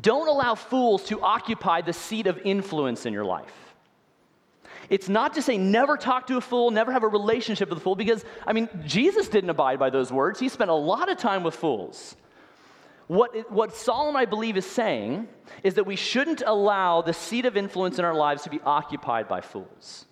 don't 0.00 0.28
allow 0.28 0.54
fools 0.54 1.04
to 1.04 1.20
occupy 1.22 1.80
the 1.80 1.92
seat 1.92 2.26
of 2.26 2.38
influence 2.44 3.06
in 3.06 3.12
your 3.12 3.24
life. 3.24 3.54
It's 4.90 5.08
not 5.08 5.34
to 5.34 5.42
say 5.42 5.58
never 5.58 5.96
talk 5.96 6.26
to 6.28 6.36
a 6.36 6.40
fool, 6.40 6.70
never 6.70 6.92
have 6.92 7.02
a 7.02 7.08
relationship 7.08 7.68
with 7.68 7.78
a 7.78 7.80
fool, 7.80 7.94
because, 7.94 8.24
I 8.46 8.52
mean, 8.52 8.68
Jesus 8.86 9.28
didn't 9.28 9.50
abide 9.50 9.78
by 9.78 9.90
those 9.90 10.12
words. 10.12 10.40
He 10.40 10.48
spent 10.48 10.70
a 10.70 10.74
lot 10.74 11.10
of 11.10 11.18
time 11.18 11.42
with 11.42 11.54
fools. 11.54 12.16
What, 13.08 13.50
what 13.50 13.74
Solomon, 13.74 14.20
I 14.20 14.26
believe, 14.26 14.58
is 14.58 14.66
saying 14.66 15.28
is 15.62 15.74
that 15.74 15.84
we 15.84 15.96
shouldn't 15.96 16.42
allow 16.46 17.00
the 17.00 17.14
seat 17.14 17.46
of 17.46 17.56
influence 17.56 17.98
in 17.98 18.04
our 18.04 18.14
lives 18.14 18.42
to 18.42 18.50
be 18.50 18.60
occupied 18.60 19.28
by 19.28 19.40
fools. 19.40 20.04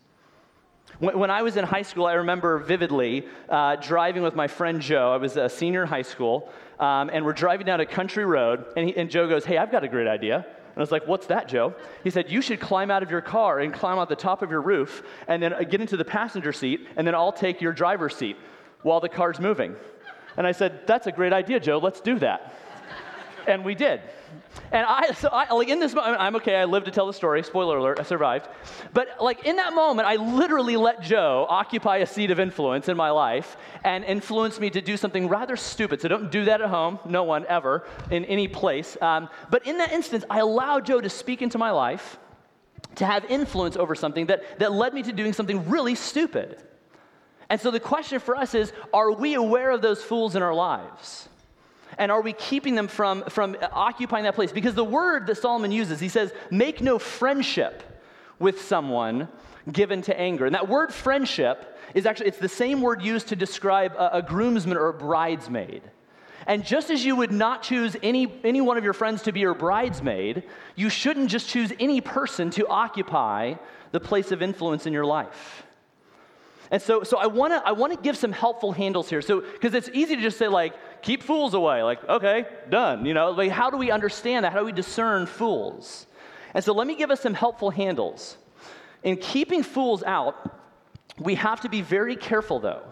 When, 0.98 1.18
when 1.18 1.30
I 1.30 1.42
was 1.42 1.58
in 1.58 1.64
high 1.64 1.82
school, 1.82 2.06
I 2.06 2.14
remember 2.14 2.58
vividly 2.58 3.26
uh, 3.50 3.76
driving 3.76 4.22
with 4.22 4.34
my 4.34 4.48
friend 4.48 4.80
Joe. 4.80 5.12
I 5.12 5.18
was 5.18 5.36
a 5.36 5.50
senior 5.50 5.82
in 5.82 5.88
high 5.88 6.02
school, 6.02 6.48
um, 6.80 7.10
and 7.12 7.22
we're 7.22 7.34
driving 7.34 7.66
down 7.66 7.80
a 7.80 7.86
country 7.86 8.24
road, 8.24 8.64
and, 8.78 8.88
he, 8.88 8.96
and 8.96 9.10
Joe 9.10 9.28
goes, 9.28 9.44
Hey, 9.44 9.58
I've 9.58 9.70
got 9.70 9.84
a 9.84 9.88
great 9.88 10.08
idea. 10.08 10.36
And 10.36 10.78
I 10.78 10.80
was 10.80 10.90
like, 10.90 11.06
What's 11.06 11.26
that, 11.26 11.48
Joe? 11.48 11.74
He 12.02 12.08
said, 12.08 12.30
You 12.30 12.40
should 12.40 12.60
climb 12.60 12.90
out 12.90 13.02
of 13.02 13.10
your 13.10 13.20
car 13.20 13.60
and 13.60 13.74
climb 13.74 13.98
out 13.98 14.08
the 14.08 14.16
top 14.16 14.40
of 14.40 14.50
your 14.50 14.62
roof, 14.62 15.02
and 15.28 15.42
then 15.42 15.52
uh, 15.52 15.64
get 15.64 15.82
into 15.82 15.98
the 15.98 16.04
passenger 16.04 16.52
seat, 16.54 16.88
and 16.96 17.06
then 17.06 17.14
I'll 17.14 17.32
take 17.32 17.60
your 17.60 17.74
driver's 17.74 18.16
seat 18.16 18.38
while 18.80 19.00
the 19.00 19.10
car's 19.10 19.38
moving. 19.38 19.76
And 20.38 20.46
I 20.46 20.52
said, 20.52 20.86
That's 20.86 21.06
a 21.06 21.12
great 21.12 21.34
idea, 21.34 21.60
Joe. 21.60 21.76
Let's 21.76 22.00
do 22.00 22.18
that 22.20 22.54
and 23.48 23.64
we 23.64 23.74
did. 23.74 24.00
And 24.72 24.86
I, 24.86 25.12
so 25.12 25.28
I, 25.28 25.52
like 25.52 25.68
in 25.68 25.80
this 25.80 25.94
moment, 25.94 26.20
I'm 26.20 26.36
okay, 26.36 26.56
I 26.56 26.64
lived 26.64 26.86
to 26.86 26.92
tell 26.92 27.06
the 27.06 27.12
story. 27.12 27.42
Spoiler 27.42 27.78
alert, 27.78 28.00
I 28.00 28.02
survived. 28.02 28.48
But 28.92 29.08
like 29.20 29.44
in 29.44 29.56
that 29.56 29.74
moment, 29.74 30.08
I 30.08 30.16
literally 30.16 30.76
let 30.76 31.02
Joe 31.02 31.46
occupy 31.48 31.98
a 31.98 32.06
seat 32.06 32.30
of 32.30 32.40
influence 32.40 32.88
in 32.88 32.96
my 32.96 33.10
life 33.10 33.56
and 33.84 34.04
influence 34.04 34.58
me 34.58 34.70
to 34.70 34.80
do 34.80 34.96
something 34.96 35.28
rather 35.28 35.56
stupid. 35.56 36.00
So 36.00 36.08
don't 36.08 36.30
do 36.30 36.44
that 36.46 36.60
at 36.60 36.68
home, 36.68 36.98
no 37.04 37.24
one 37.24 37.46
ever, 37.48 37.86
in 38.10 38.24
any 38.24 38.48
place. 38.48 38.96
Um, 39.00 39.28
but 39.50 39.66
in 39.66 39.78
that 39.78 39.92
instance, 39.92 40.24
I 40.28 40.40
allowed 40.40 40.86
Joe 40.86 41.00
to 41.00 41.10
speak 41.10 41.42
into 41.42 41.58
my 41.58 41.70
life, 41.70 42.18
to 42.96 43.06
have 43.06 43.24
influence 43.26 43.76
over 43.76 43.94
something 43.94 44.26
that, 44.26 44.58
that 44.58 44.72
led 44.72 44.94
me 44.94 45.02
to 45.02 45.12
doing 45.12 45.32
something 45.32 45.68
really 45.68 45.94
stupid. 45.94 46.62
And 47.48 47.60
so 47.60 47.70
the 47.70 47.80
question 47.80 48.18
for 48.18 48.36
us 48.36 48.54
is 48.54 48.72
are 48.92 49.12
we 49.12 49.34
aware 49.34 49.70
of 49.70 49.82
those 49.82 50.02
fools 50.02 50.34
in 50.34 50.42
our 50.42 50.54
lives? 50.54 51.28
And 51.98 52.12
are 52.12 52.20
we 52.20 52.32
keeping 52.34 52.74
them 52.74 52.88
from, 52.88 53.24
from 53.24 53.56
occupying 53.72 54.24
that 54.24 54.34
place? 54.34 54.52
Because 54.52 54.74
the 54.74 54.84
word 54.84 55.26
that 55.26 55.36
Solomon 55.36 55.72
uses, 55.72 55.98
he 55.98 56.08
says, 56.08 56.32
make 56.50 56.80
no 56.80 56.98
friendship 56.98 57.82
with 58.38 58.62
someone 58.62 59.28
given 59.72 60.02
to 60.02 60.18
anger. 60.18 60.46
And 60.46 60.54
that 60.54 60.68
word 60.68 60.92
friendship 60.92 61.78
is 61.94 62.06
actually, 62.06 62.28
it's 62.28 62.38
the 62.38 62.48
same 62.48 62.82
word 62.82 63.02
used 63.02 63.28
to 63.28 63.36
describe 63.36 63.94
a, 63.94 64.18
a 64.18 64.22
groomsman 64.22 64.76
or 64.76 64.88
a 64.88 64.94
bridesmaid. 64.94 65.82
And 66.46 66.64
just 66.64 66.90
as 66.90 67.04
you 67.04 67.16
would 67.16 67.32
not 67.32 67.62
choose 67.62 67.96
any, 68.02 68.32
any 68.44 68.60
one 68.60 68.76
of 68.76 68.84
your 68.84 68.92
friends 68.92 69.22
to 69.22 69.32
be 69.32 69.40
your 69.40 69.54
bridesmaid, 69.54 70.44
you 70.76 70.88
shouldn't 70.88 71.30
just 71.30 71.48
choose 71.48 71.72
any 71.80 72.00
person 72.00 72.50
to 72.50 72.68
occupy 72.68 73.54
the 73.90 74.00
place 74.00 74.30
of 74.30 74.42
influence 74.42 74.86
in 74.86 74.92
your 74.92 75.04
life. 75.04 75.65
And 76.70 76.82
so, 76.82 77.02
so 77.04 77.18
I 77.18 77.26
want 77.26 77.52
to 77.52 77.62
I 77.66 77.72
wanna 77.72 77.96
give 77.96 78.16
some 78.16 78.32
helpful 78.32 78.72
handles 78.72 79.08
here. 79.08 79.22
So, 79.22 79.40
because 79.40 79.74
it's 79.74 79.88
easy 79.92 80.16
to 80.16 80.22
just 80.22 80.38
say, 80.38 80.48
like, 80.48 81.02
keep 81.02 81.22
fools 81.22 81.54
away. 81.54 81.82
Like, 81.82 82.06
okay, 82.08 82.46
done. 82.70 83.06
You 83.06 83.14
know, 83.14 83.30
like, 83.30 83.50
how 83.50 83.70
do 83.70 83.76
we 83.76 83.90
understand 83.90 84.44
that? 84.44 84.52
How 84.52 84.60
do 84.60 84.64
we 84.64 84.72
discern 84.72 85.26
fools? 85.26 86.06
And 86.54 86.64
so, 86.64 86.72
let 86.72 86.86
me 86.86 86.96
give 86.96 87.10
us 87.10 87.20
some 87.20 87.34
helpful 87.34 87.70
handles. 87.70 88.36
In 89.02 89.16
keeping 89.16 89.62
fools 89.62 90.02
out, 90.02 90.60
we 91.18 91.36
have 91.36 91.60
to 91.60 91.68
be 91.68 91.82
very 91.82 92.16
careful, 92.16 92.58
though, 92.58 92.82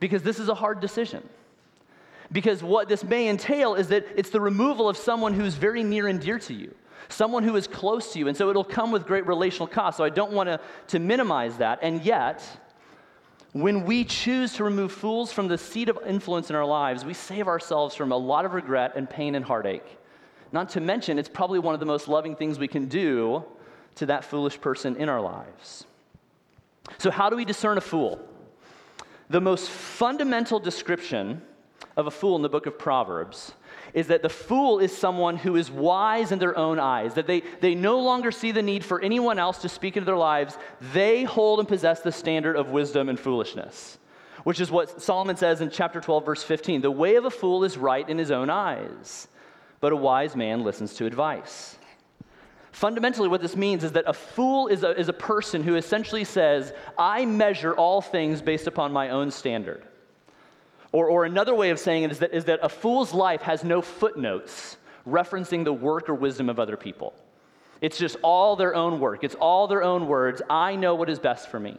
because 0.00 0.22
this 0.22 0.38
is 0.38 0.48
a 0.48 0.54
hard 0.54 0.80
decision. 0.80 1.26
Because 2.32 2.62
what 2.62 2.88
this 2.88 3.04
may 3.04 3.28
entail 3.28 3.74
is 3.74 3.88
that 3.88 4.06
it's 4.16 4.30
the 4.30 4.40
removal 4.40 4.88
of 4.88 4.96
someone 4.96 5.34
who's 5.34 5.54
very 5.54 5.84
near 5.84 6.08
and 6.08 6.20
dear 6.20 6.38
to 6.40 6.54
you, 6.54 6.74
someone 7.08 7.44
who 7.44 7.54
is 7.54 7.66
close 7.66 8.12
to 8.12 8.18
you. 8.18 8.28
And 8.28 8.36
so 8.36 8.50
it'll 8.50 8.64
come 8.64 8.90
with 8.90 9.06
great 9.06 9.26
relational 9.26 9.68
cost. 9.68 9.98
So 9.98 10.04
I 10.04 10.08
don't 10.08 10.32
want 10.32 10.48
to, 10.48 10.58
to 10.88 10.98
minimize 10.98 11.58
that. 11.58 11.78
And 11.82 12.02
yet, 12.02 12.42
when 13.54 13.84
we 13.84 14.04
choose 14.04 14.52
to 14.54 14.64
remove 14.64 14.90
fools 14.90 15.32
from 15.32 15.46
the 15.46 15.56
seat 15.56 15.88
of 15.88 15.96
influence 16.04 16.50
in 16.50 16.56
our 16.56 16.64
lives, 16.64 17.04
we 17.04 17.14
save 17.14 17.46
ourselves 17.46 17.94
from 17.94 18.10
a 18.10 18.16
lot 18.16 18.44
of 18.44 18.52
regret 18.52 18.94
and 18.96 19.08
pain 19.08 19.36
and 19.36 19.44
heartache. 19.44 19.96
Not 20.50 20.70
to 20.70 20.80
mention, 20.80 21.20
it's 21.20 21.28
probably 21.28 21.60
one 21.60 21.72
of 21.72 21.78
the 21.78 21.86
most 21.86 22.08
loving 22.08 22.34
things 22.34 22.58
we 22.58 22.66
can 22.66 22.86
do 22.86 23.44
to 23.94 24.06
that 24.06 24.24
foolish 24.24 24.60
person 24.60 24.96
in 24.96 25.08
our 25.08 25.20
lives. 25.20 25.86
So, 26.98 27.12
how 27.12 27.30
do 27.30 27.36
we 27.36 27.44
discern 27.44 27.78
a 27.78 27.80
fool? 27.80 28.20
The 29.30 29.40
most 29.40 29.70
fundamental 29.70 30.58
description 30.58 31.40
of 31.96 32.08
a 32.08 32.10
fool 32.10 32.34
in 32.34 32.42
the 32.42 32.48
book 32.48 32.66
of 32.66 32.76
Proverbs 32.76 33.52
is 33.94 34.08
that 34.08 34.22
the 34.22 34.28
fool 34.28 34.80
is 34.80 34.94
someone 34.94 35.36
who 35.36 35.54
is 35.54 35.70
wise 35.70 36.32
in 36.32 36.40
their 36.40 36.58
own 36.58 36.80
eyes, 36.80 37.14
that 37.14 37.28
they, 37.28 37.42
they 37.60 37.76
no 37.76 38.00
longer 38.00 38.32
see 38.32 38.50
the 38.50 38.60
need 38.60 38.84
for 38.84 39.00
anyone 39.00 39.38
else 39.38 39.58
to 39.58 39.68
speak 39.68 39.96
into 39.96 40.04
their 40.04 40.16
lives. 40.16 40.58
They 40.92 41.22
hold 41.22 41.60
and 41.60 41.68
possess 41.68 42.00
the 42.00 42.10
standard 42.10 42.56
of 42.56 42.70
wisdom 42.70 43.08
and 43.08 43.18
foolishness, 43.18 43.98
which 44.42 44.60
is 44.60 44.70
what 44.70 45.00
Solomon 45.00 45.36
says 45.36 45.60
in 45.60 45.70
chapter 45.70 46.00
12, 46.00 46.26
verse 46.26 46.42
15. 46.42 46.80
The 46.80 46.90
way 46.90 47.14
of 47.14 47.24
a 47.24 47.30
fool 47.30 47.62
is 47.62 47.78
right 47.78 48.06
in 48.06 48.18
his 48.18 48.32
own 48.32 48.50
eyes, 48.50 49.28
but 49.80 49.92
a 49.92 49.96
wise 49.96 50.34
man 50.34 50.64
listens 50.64 50.94
to 50.94 51.06
advice. 51.06 51.78
Fundamentally, 52.72 53.28
what 53.28 53.40
this 53.40 53.54
means 53.54 53.84
is 53.84 53.92
that 53.92 54.04
a 54.08 54.12
fool 54.12 54.66
is 54.66 54.82
a, 54.82 54.98
is 54.98 55.08
a 55.08 55.12
person 55.12 55.62
who 55.62 55.76
essentially 55.76 56.24
says, 56.24 56.72
I 56.98 57.24
measure 57.24 57.72
all 57.72 58.00
things 58.00 58.42
based 58.42 58.66
upon 58.66 58.92
my 58.92 59.10
own 59.10 59.30
standard. 59.30 59.84
Or, 60.94 61.08
or 61.08 61.24
another 61.24 61.56
way 61.56 61.70
of 61.70 61.80
saying 61.80 62.04
it 62.04 62.12
is 62.12 62.20
that, 62.20 62.32
is 62.32 62.44
that 62.44 62.60
a 62.62 62.68
fool's 62.68 63.12
life 63.12 63.42
has 63.42 63.64
no 63.64 63.82
footnotes 63.82 64.76
referencing 65.04 65.64
the 65.64 65.72
work 65.72 66.08
or 66.08 66.14
wisdom 66.14 66.48
of 66.48 66.60
other 66.60 66.76
people. 66.76 67.14
It's 67.80 67.98
just 67.98 68.16
all 68.22 68.54
their 68.54 68.76
own 68.76 69.00
work, 69.00 69.24
it's 69.24 69.34
all 69.34 69.66
their 69.66 69.82
own 69.82 70.06
words. 70.06 70.40
I 70.48 70.76
know 70.76 70.94
what 70.94 71.10
is 71.10 71.18
best 71.18 71.48
for 71.48 71.58
me. 71.58 71.78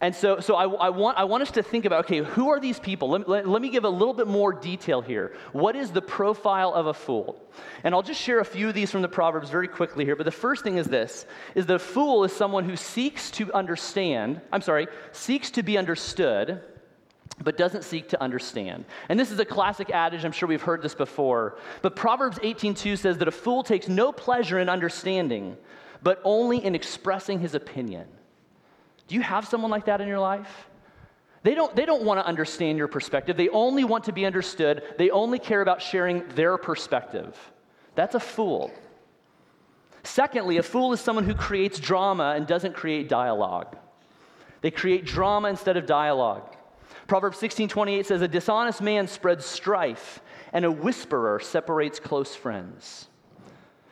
And 0.00 0.14
so, 0.14 0.38
so 0.38 0.54
I, 0.54 0.68
I, 0.68 0.90
want, 0.90 1.18
I 1.18 1.24
want 1.24 1.42
us 1.42 1.50
to 1.50 1.64
think 1.64 1.84
about 1.84 2.04
okay, 2.04 2.18
who 2.18 2.50
are 2.50 2.60
these 2.60 2.78
people? 2.78 3.10
Let, 3.10 3.28
let, 3.28 3.48
let, 3.48 3.60
me 3.60 3.70
give 3.70 3.82
a 3.82 3.88
little 3.88 4.14
bit 4.14 4.28
more 4.28 4.52
detail 4.52 5.02
here. 5.02 5.34
What 5.50 5.74
is 5.74 5.90
the 5.90 6.00
profile 6.00 6.72
of 6.72 6.86
a 6.86 6.94
fool? 6.94 7.42
And 7.82 7.92
I'll 7.92 8.02
just 8.02 8.20
share 8.20 8.38
a 8.38 8.44
few 8.44 8.68
of 8.68 8.74
these 8.74 8.92
from 8.92 9.02
the 9.02 9.08
Proverbs 9.08 9.50
very 9.50 9.66
quickly 9.66 10.04
here. 10.04 10.14
But 10.14 10.26
the 10.26 10.30
first 10.30 10.62
thing 10.62 10.76
is 10.76 10.86
this 10.86 11.26
is 11.56 11.66
the 11.66 11.80
fool 11.80 12.22
is 12.22 12.32
someone 12.32 12.64
who 12.64 12.76
seeks 12.76 13.32
to 13.32 13.52
understand, 13.52 14.40
I'm 14.52 14.62
sorry, 14.62 14.86
seeks 15.10 15.50
to 15.50 15.64
be 15.64 15.76
understood 15.76 16.62
but 17.42 17.56
doesn't 17.56 17.84
seek 17.84 18.08
to 18.10 18.22
understand. 18.22 18.84
And 19.08 19.18
this 19.18 19.30
is 19.30 19.38
a 19.38 19.44
classic 19.44 19.90
adage, 19.90 20.24
I'm 20.24 20.32
sure 20.32 20.48
we've 20.48 20.62
heard 20.62 20.82
this 20.82 20.94
before. 20.94 21.56
But 21.82 21.96
Proverbs 21.96 22.38
18:2 22.38 22.98
says 22.98 23.18
that 23.18 23.28
a 23.28 23.32
fool 23.32 23.62
takes 23.62 23.88
no 23.88 24.12
pleasure 24.12 24.58
in 24.58 24.68
understanding, 24.68 25.56
but 26.02 26.20
only 26.24 26.64
in 26.64 26.74
expressing 26.74 27.40
his 27.40 27.54
opinion. 27.54 28.06
Do 29.08 29.14
you 29.14 29.22
have 29.22 29.46
someone 29.46 29.70
like 29.70 29.86
that 29.86 30.00
in 30.00 30.08
your 30.08 30.18
life? 30.18 30.68
They 31.42 31.54
don't, 31.54 31.74
they 31.74 31.86
don't 31.86 32.04
want 32.04 32.20
to 32.20 32.26
understand 32.26 32.76
your 32.76 32.88
perspective. 32.88 33.36
They 33.36 33.48
only 33.48 33.84
want 33.84 34.04
to 34.04 34.12
be 34.12 34.26
understood. 34.26 34.82
They 34.98 35.10
only 35.10 35.38
care 35.38 35.62
about 35.62 35.80
sharing 35.80 36.28
their 36.34 36.58
perspective. 36.58 37.36
That's 37.94 38.14
a 38.14 38.20
fool. 38.20 38.70
Secondly, 40.02 40.58
a 40.58 40.62
fool 40.62 40.92
is 40.92 41.00
someone 41.00 41.24
who 41.24 41.34
creates 41.34 41.78
drama 41.78 42.34
and 42.36 42.46
doesn't 42.46 42.74
create 42.74 43.08
dialogue. 43.08 43.76
They 44.60 44.70
create 44.70 45.06
drama 45.06 45.48
instead 45.48 45.76
of 45.76 45.86
dialogue. 45.86 46.56
Proverbs 47.10 47.38
16 47.38 47.66
28 47.66 48.06
says, 48.06 48.22
A 48.22 48.28
dishonest 48.28 48.80
man 48.80 49.08
spreads 49.08 49.44
strife, 49.44 50.20
and 50.52 50.64
a 50.64 50.70
whisperer 50.70 51.40
separates 51.40 51.98
close 51.98 52.36
friends. 52.36 53.08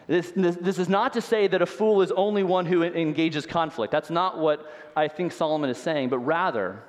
This, 0.07 0.31
this, 0.37 0.54
this, 0.61 0.78
is 0.78 0.88
not 0.88 1.14
to 1.14 1.20
say 1.20 1.48
that 1.48 1.61
a 1.61 1.66
fool 1.66 2.00
is 2.00 2.12
only 2.12 2.44
one 2.44 2.64
who 2.64 2.85
engages 2.85 3.44
conflict. 3.44 3.90
That's 3.90 4.09
not 4.09 4.38
what 4.38 4.72
I 4.94 5.09
think 5.09 5.33
Solomon 5.33 5.68
is 5.68 5.78
saying, 5.78 6.11
but 6.11 6.20
rather, 6.20 6.81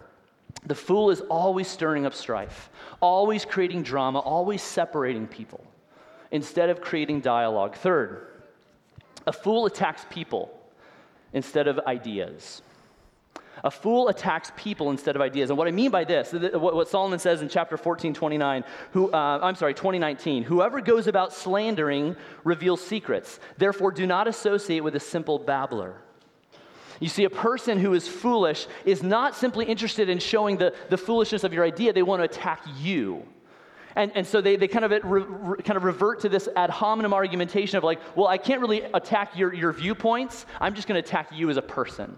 the 0.68 0.76
fool 0.76 1.10
is 1.10 1.22
always 1.32 1.68
stirring 1.68 2.06
up 2.06 2.14
strife, 2.14 2.70
always 3.02 3.44
creating 3.44 3.82
drama, 3.82 4.20
always 4.20 4.62
separating 4.62 5.26
people 5.26 5.66
instead 6.30 6.70
of 6.70 6.80
creating 6.80 7.22
dialogue. 7.22 7.74
Third, 7.74 8.28
a 9.26 9.34
fool 9.34 9.66
attacks 9.66 10.06
people 10.12 10.56
instead 11.34 11.68
of 11.68 11.80
ideas. 11.88 12.62
A 13.64 13.72
fool 13.72 14.08
attacks 14.10 14.52
people 14.56 14.92
instead 14.92 15.16
of 15.16 15.22
ideas. 15.22 15.50
And 15.50 15.58
what 15.58 15.68
I 15.68 15.72
mean 15.72 15.92
by 15.92 16.04
this, 16.04 16.34
what 16.34 16.88
Solomon 16.88 17.20
says 17.20 17.42
in 17.42 17.50
chapter 17.50 17.78
14, 17.78 18.14
29, 18.14 18.64
who, 18.92 19.12
uh, 19.12 19.40
I'm 19.42 19.56
sorry, 19.56 19.74
2019, 19.74 20.44
whoever 20.44 20.82
goes 20.82 21.08
about 21.08 21.34
slandering 21.34 22.16
reveals 22.44 22.82
secrets. 22.82 23.40
Therefore, 23.58 23.92
do 23.92 24.08
not 24.08 24.28
associate 24.28 24.82
with 24.82 24.96
a 24.96 25.00
simple 25.00 25.40
babbler. 25.40 25.96
You 27.00 27.08
see, 27.08 27.24
a 27.24 27.30
person 27.30 27.80
who 27.80 27.94
is 27.94 28.08
foolish 28.08 28.68
is 28.86 29.02
not 29.02 29.36
simply 29.36 29.66
interested 29.66 30.10
in 30.10 30.20
showing 30.20 30.58
the, 30.58 30.74
the 30.90 30.98
foolishness 30.98 31.44
of 31.44 31.54
your 31.54 31.64
idea, 31.64 31.94
they 31.94 32.04
want 32.04 32.20
to 32.20 32.26
attack 32.26 32.62
you. 32.80 33.26
And, 33.96 34.12
and 34.16 34.28
so 34.28 34.42
they, 34.42 34.56
they 34.56 34.68
kind, 34.68 34.86
of 34.86 34.92
re, 34.92 35.22
re, 35.22 35.64
kind 35.64 35.78
of 35.78 35.84
revert 35.84 36.22
to 36.22 36.30
this 36.30 36.48
ad 36.56 36.70
hominem 36.70 37.14
argumentation 37.14 37.78
of 37.78 37.84
like, 37.84 38.00
well, 38.16 38.28
I 38.28 38.38
can't 38.38 38.62
really 38.62 38.82
attack 38.94 39.36
your, 39.36 39.54
your 39.54 39.74
viewpoints. 39.74 40.46
I'm 40.62 40.76
just 40.76 40.88
going 40.88 41.02
to 41.02 41.08
attack 41.08 41.32
you 41.34 41.50
as 41.50 41.58
a 41.58 41.62
person. 41.62 42.16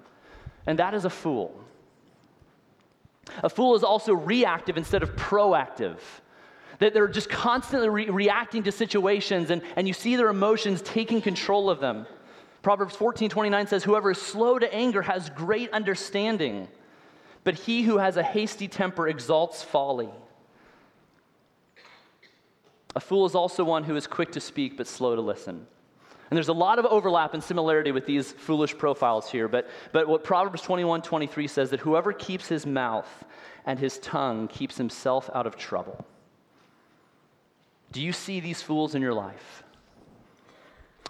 And 0.68 0.80
that 0.80 0.94
is 0.94 1.06
a 1.06 1.10
fool. 1.10 1.58
A 3.44 3.50
fool 3.50 3.76
is 3.76 3.84
also 3.84 4.14
reactive 4.14 4.78
instead 4.78 5.04
of 5.04 5.16
proactive. 5.16 5.98
That 6.80 6.94
they're 6.94 7.08
just 7.08 7.30
constantly 7.30 7.90
re- 7.90 8.10
reacting 8.10 8.64
to 8.64 8.72
situations 8.72 9.52
and, 9.52 9.62
and 9.76 9.88
you 9.88 9.94
see 9.94 10.16
their 10.16 10.30
emotions 10.30 10.82
taking 10.82 11.22
control 11.22 11.70
of 11.70 11.80
them. 11.80 12.08
Proverbs 12.62 12.96
14 12.96 13.30
29 13.30 13.68
says, 13.68 13.84
Whoever 13.84 14.12
is 14.12 14.22
slow 14.22 14.60
to 14.60 14.72
anger 14.74 15.02
has 15.02 15.30
great 15.32 15.72
understanding, 15.72 16.68
but 17.44 17.56
he 17.56 17.84
who 17.84 17.98
has 17.98 18.18
a 18.18 18.24
hasty 18.24 18.68
temper 18.68 19.08
exalts 19.08 19.64
folly. 19.64 20.10
A 22.96 23.00
fool 23.00 23.26
is 23.26 23.36
also 23.36 23.64
one 23.64 23.84
who 23.84 23.96
is 23.96 24.06
quick 24.06 24.32
to 24.34 24.40
speak 24.40 24.78
but 24.78 24.86
slow 24.86 25.16
to 25.16 25.22
listen. 25.22 25.66
And 26.32 26.38
there's 26.38 26.48
a 26.48 26.54
lot 26.54 26.80
of 26.80 26.86
overlap 26.86 27.34
and 27.34 27.44
similarity 27.44 27.92
with 27.92 28.06
these 28.06 28.32
foolish 28.32 28.78
profiles 28.78 29.30
here, 29.30 29.50
but, 29.50 29.68
but 29.92 30.08
what 30.08 30.24
Proverbs 30.24 30.62
21 30.62 31.02
23 31.02 31.46
says 31.46 31.70
that 31.72 31.82
whoever 31.82 32.14
keeps 32.14 32.48
his 32.48 32.66
mouth 32.66 33.26
and 33.66 33.78
his 33.78 34.00
tongue 34.00 34.48
keeps 34.48 34.78
himself 34.78 35.30
out 35.34 35.46
of 35.46 35.58
trouble. 35.58 36.06
Do 37.92 38.02
you 38.02 38.14
see 38.14 38.40
these 38.40 38.62
fools 38.62 38.96
in 38.96 39.02
your 39.02 39.14
life? 39.14 39.64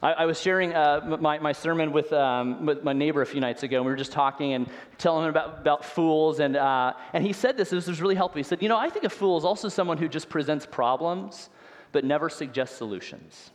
I, 0.02 0.14
I 0.14 0.26
was 0.26 0.42
sharing 0.42 0.74
uh, 0.74 1.18
my, 1.22 1.38
my 1.38 1.52
sermon 1.52 1.92
with, 1.92 2.12
um, 2.14 2.66
with 2.66 2.84
my 2.84 2.94
neighbor 2.94 3.22
a 3.22 3.26
few 3.28 3.42
nights 3.42 3.62
ago, 3.62 3.78
and 3.78 3.86
we 3.86 3.92
were 3.92 3.98
just 3.98 4.12
talking 4.12 4.54
and 4.54 4.68
telling 4.98 5.26
him 5.26 5.30
about, 5.30 5.60
about 5.60 5.86
fools. 5.86 6.40
And, 6.40 6.56
uh, 6.56 6.94
and 7.14 7.24
he 7.24 7.32
said 7.32 7.58
this, 7.58 7.70
this 7.70 7.86
was 7.86 8.02
really 8.02 8.16
helpful. 8.16 8.40
He 8.40 8.44
said, 8.44 8.64
You 8.64 8.70
know, 8.70 8.78
I 8.78 8.90
think 8.90 9.06
a 9.06 9.10
fool 9.10 9.38
is 9.38 9.46
also 9.46 9.70
someone 9.70 10.00
who 10.00 10.10
just 10.10 10.30
presents 10.30 10.66
problems 10.66 11.52
but 11.92 12.04
never 12.04 12.28
suggests 12.28 12.76
solutions. 12.76 13.52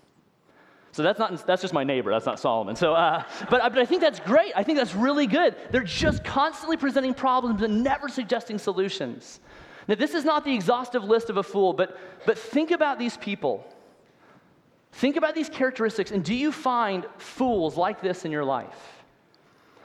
So 0.96 1.02
that's 1.02 1.18
not 1.18 1.46
that's 1.46 1.60
just 1.60 1.74
my 1.74 1.84
neighbor. 1.84 2.10
That's 2.10 2.24
not 2.24 2.40
Solomon. 2.40 2.74
So, 2.74 2.94
uh, 2.94 3.22
but 3.50 3.60
but 3.60 3.78
I 3.78 3.84
think 3.84 4.00
that's 4.00 4.18
great. 4.18 4.52
I 4.56 4.62
think 4.62 4.78
that's 4.78 4.94
really 4.94 5.26
good. 5.26 5.54
They're 5.70 5.82
just 5.82 6.24
constantly 6.24 6.78
presenting 6.78 7.12
problems 7.12 7.60
and 7.60 7.84
never 7.84 8.08
suggesting 8.08 8.56
solutions. 8.56 9.40
Now, 9.88 9.96
this 9.96 10.14
is 10.14 10.24
not 10.24 10.42
the 10.42 10.54
exhaustive 10.54 11.04
list 11.04 11.28
of 11.28 11.36
a 11.36 11.42
fool, 11.42 11.74
but 11.74 11.98
but 12.24 12.38
think 12.38 12.70
about 12.70 12.98
these 12.98 13.18
people. 13.18 13.62
Think 14.92 15.16
about 15.16 15.34
these 15.34 15.50
characteristics, 15.50 16.12
and 16.12 16.24
do 16.24 16.34
you 16.34 16.50
find 16.50 17.04
fools 17.18 17.76
like 17.76 18.00
this 18.00 18.24
in 18.24 18.32
your 18.32 18.44
life? 18.44 19.04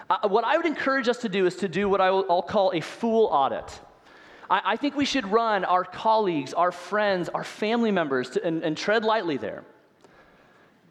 Uh, 0.09 0.29
what 0.29 0.45
I 0.45 0.55
would 0.55 0.65
encourage 0.65 1.09
us 1.09 1.17
to 1.17 1.29
do 1.29 1.45
is 1.45 1.57
to 1.57 1.67
do 1.67 1.89
what 1.89 1.99
I 1.99 2.09
will, 2.09 2.25
I'll 2.29 2.41
call 2.41 2.71
a 2.73 2.79
fool 2.79 3.25
audit. 3.25 3.81
I, 4.49 4.61
I 4.63 4.75
think 4.77 4.95
we 4.95 5.03
should 5.03 5.29
run 5.29 5.65
our 5.65 5.83
colleagues, 5.83 6.53
our 6.53 6.71
friends, 6.71 7.27
our 7.27 7.43
family 7.43 7.91
members, 7.91 8.29
to, 8.29 8.45
and, 8.45 8.63
and 8.63 8.77
tread 8.77 9.03
lightly 9.03 9.35
there. 9.35 9.65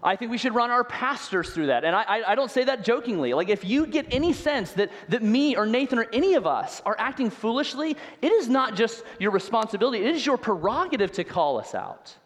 I 0.02 0.16
think 0.16 0.30
we 0.30 0.38
should 0.38 0.54
run 0.54 0.70
our 0.70 0.82
pastors 0.82 1.50
through 1.50 1.66
that. 1.66 1.84
And 1.84 1.94
I, 1.94 2.22
I, 2.26 2.34
don't 2.34 2.50
say 2.50 2.64
that 2.64 2.84
jokingly. 2.84 3.34
Like, 3.34 3.50
if 3.50 3.66
you 3.66 3.86
get 3.86 4.06
any 4.10 4.32
sense 4.32 4.72
that, 4.72 4.90
that 5.10 5.22
me 5.22 5.56
or 5.56 5.66
Nathan 5.66 5.98
or 5.98 6.06
any 6.10 6.34
of 6.34 6.46
us 6.46 6.80
are 6.86 6.96
acting 6.98 7.28
foolishly, 7.28 7.96
it 8.22 8.32
is 8.32 8.48
not 8.48 8.76
just 8.76 9.04
your 9.18 9.30
responsibility, 9.30 10.02
it 10.02 10.14
is 10.14 10.24
your 10.24 10.38
prerogative 10.38 11.12
to 11.12 11.24
call 11.24 11.58
us 11.58 11.74
out. 11.74 12.16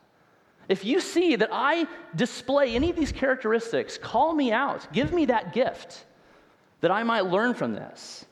If 0.68 0.84
you 0.84 1.00
see 1.00 1.34
that 1.36 1.50
I 1.52 1.86
display 2.14 2.76
any 2.76 2.90
of 2.90 2.96
these 2.96 3.10
characteristics, 3.10 3.98
call 3.98 4.32
me 4.32 4.52
out. 4.52 4.92
Give 4.92 5.12
me 5.12 5.26
that 5.26 5.52
gift 5.52 6.04
that 6.80 6.92
I 6.92 7.02
might 7.02 7.26
learn 7.26 7.54
from 7.54 7.74
this. 7.74 8.24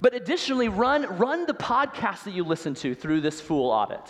But 0.00 0.14
additionally, 0.14 0.68
run, 0.68 1.18
run 1.18 1.44
the 1.44 1.54
podcast 1.54 2.24
that 2.24 2.34
you 2.34 2.44
listen 2.44 2.74
to 2.74 2.94
through 2.94 3.20
this 3.20 3.40
fool 3.40 3.70
audit. 3.70 4.00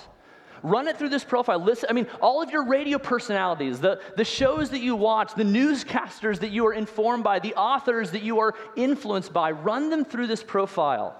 Run 0.63 0.89
it 0.89 0.99
through 0.99 1.09
this 1.09 1.25
profile. 1.25 1.59
Listen, 1.59 1.89
I 1.89 1.93
mean, 1.93 2.07
all 2.21 2.43
of 2.43 2.51
your 2.51 2.67
radio 2.67 2.99
personalities, 2.99 3.81
the, 3.81 4.01
the 4.17 4.25
shows 4.25 4.71
that 4.71 4.81
you 4.81 4.95
watch, 4.95 5.35
the 5.35 5.43
newscasters 5.43 6.41
that 6.41 6.51
you 6.51 6.67
are 6.67 6.75
informed 6.75 7.25
by, 7.25 7.39
the 7.39 7.55
authors 7.55 8.11
that 8.11 8.23
you 8.23 8.41
are 8.41 8.55
influenced 8.77 9.33
by, 9.33 9.53
run 9.53 9.89
them 9.89 10.05
through 10.05 10.27
this 10.27 10.43
profile. 10.43 11.17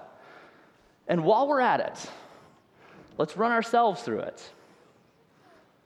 And 1.07 1.23
while 1.23 1.47
we're 1.47 1.61
at 1.61 1.79
it, 1.79 2.09
let's 3.17 3.35
run 3.35 3.51
ourselves 3.51 4.03
through 4.03 4.19
it. 4.19 4.51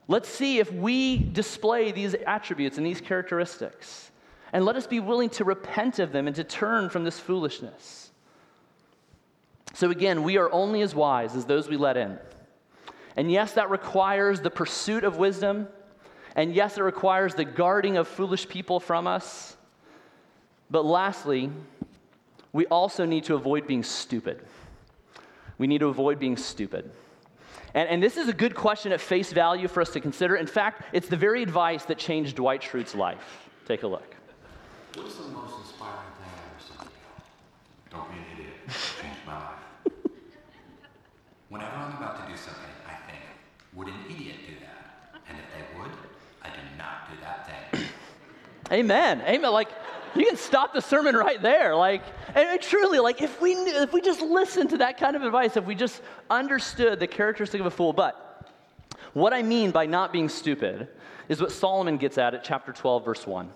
Let's 0.08 0.28
see 0.28 0.58
if 0.58 0.72
we 0.72 1.16
display 1.16 1.92
these 1.92 2.14
attributes 2.26 2.76
and 2.76 2.86
these 2.86 3.00
characteristics. 3.00 4.10
And 4.52 4.64
let 4.64 4.76
us 4.76 4.86
be 4.86 5.00
willing 5.00 5.30
to 5.30 5.44
repent 5.44 5.98
of 5.98 6.12
them 6.12 6.26
and 6.26 6.36
to 6.36 6.44
turn 6.44 6.90
from 6.90 7.04
this 7.04 7.18
foolishness. 7.18 8.10
So, 9.74 9.90
again, 9.90 10.22
we 10.22 10.38
are 10.38 10.50
only 10.52 10.82
as 10.82 10.94
wise 10.94 11.34
as 11.34 11.44
those 11.44 11.68
we 11.68 11.76
let 11.76 11.96
in. 11.96 12.18
And 13.16 13.32
yes, 13.32 13.52
that 13.54 13.70
requires 13.70 14.40
the 14.40 14.50
pursuit 14.50 15.02
of 15.04 15.16
wisdom. 15.16 15.68
And 16.36 16.54
yes, 16.54 16.76
it 16.76 16.82
requires 16.82 17.34
the 17.34 17.46
guarding 17.46 17.96
of 17.96 18.06
foolish 18.06 18.46
people 18.46 18.78
from 18.78 19.06
us. 19.06 19.56
But 20.70 20.84
lastly, 20.84 21.50
we 22.52 22.66
also 22.66 23.06
need 23.06 23.24
to 23.24 23.34
avoid 23.34 23.66
being 23.66 23.82
stupid. 23.82 24.44
We 25.58 25.66
need 25.66 25.78
to 25.78 25.88
avoid 25.88 26.18
being 26.18 26.36
stupid. 26.36 26.90
And, 27.74 27.88
and, 27.88 28.02
this 28.02 28.16
is 28.16 28.28
a 28.28 28.32
good 28.32 28.54
question 28.54 28.92
at 28.92 29.00
face 29.00 29.32
value 29.32 29.68
for 29.68 29.82
us 29.82 29.90
to 29.90 30.00
consider. 30.00 30.36
In 30.36 30.46
fact, 30.46 30.82
it's 30.94 31.08
the 31.08 31.16
very 31.16 31.42
advice 31.42 31.84
that 31.84 31.98
changed 31.98 32.36
Dwight 32.36 32.62
Schrute's 32.62 32.94
life. 32.94 33.48
Take 33.66 33.82
a 33.82 33.86
look. 33.86 34.14
What's 34.94 35.16
the 35.16 35.24
most 35.24 35.54
inspiring 35.58 35.98
thing 36.16 36.30
I 36.32 36.40
ever 36.48 36.62
saw 36.66 36.84
you 36.84 36.90
Don't 37.90 38.10
be 38.10 38.16
an 38.16 38.24
idiot. 38.32 38.54
Changed 39.02 39.20
my 39.26 39.36
life. 39.36 39.92
Whenever 41.50 41.76
I'm 41.76 41.96
about 41.98 42.24
to 42.24 42.32
do 42.32 42.38
something, 42.38 42.75
would 43.76 43.88
an 43.88 43.94
idiot 44.06 44.36
do 44.46 44.54
that? 44.60 45.20
And 45.28 45.38
if 45.38 45.44
they 45.52 45.78
would, 45.78 45.90
I 46.42 46.48
do 46.48 46.56
not 46.76 47.10
do 47.10 47.16
that 47.20 47.70
thing. 47.72 47.84
Amen. 48.72 49.20
Amen. 49.20 49.52
Like, 49.52 49.68
you 50.16 50.24
can 50.24 50.36
stop 50.36 50.72
the 50.72 50.80
sermon 50.80 51.14
right 51.14 51.40
there. 51.40 51.76
Like, 51.76 52.02
and 52.34 52.60
truly, 52.60 52.98
like, 52.98 53.20
if 53.20 53.40
we 53.40 53.54
knew, 53.54 53.74
if 53.74 53.92
we 53.92 54.00
just 54.00 54.22
listened 54.22 54.70
to 54.70 54.78
that 54.78 54.98
kind 54.98 55.14
of 55.14 55.22
advice, 55.22 55.56
if 55.56 55.66
we 55.66 55.74
just 55.74 56.00
understood 56.30 56.98
the 56.98 57.06
characteristic 57.06 57.60
of 57.60 57.66
a 57.66 57.70
fool, 57.70 57.92
but 57.92 58.50
what 59.12 59.32
I 59.32 59.42
mean 59.42 59.70
by 59.70 59.86
not 59.86 60.12
being 60.12 60.28
stupid 60.28 60.88
is 61.28 61.40
what 61.40 61.52
Solomon 61.52 61.98
gets 61.98 62.18
at 62.18 62.34
at 62.34 62.42
chapter 62.42 62.72
12, 62.72 63.04
verse 63.04 63.26
1. 63.26 63.50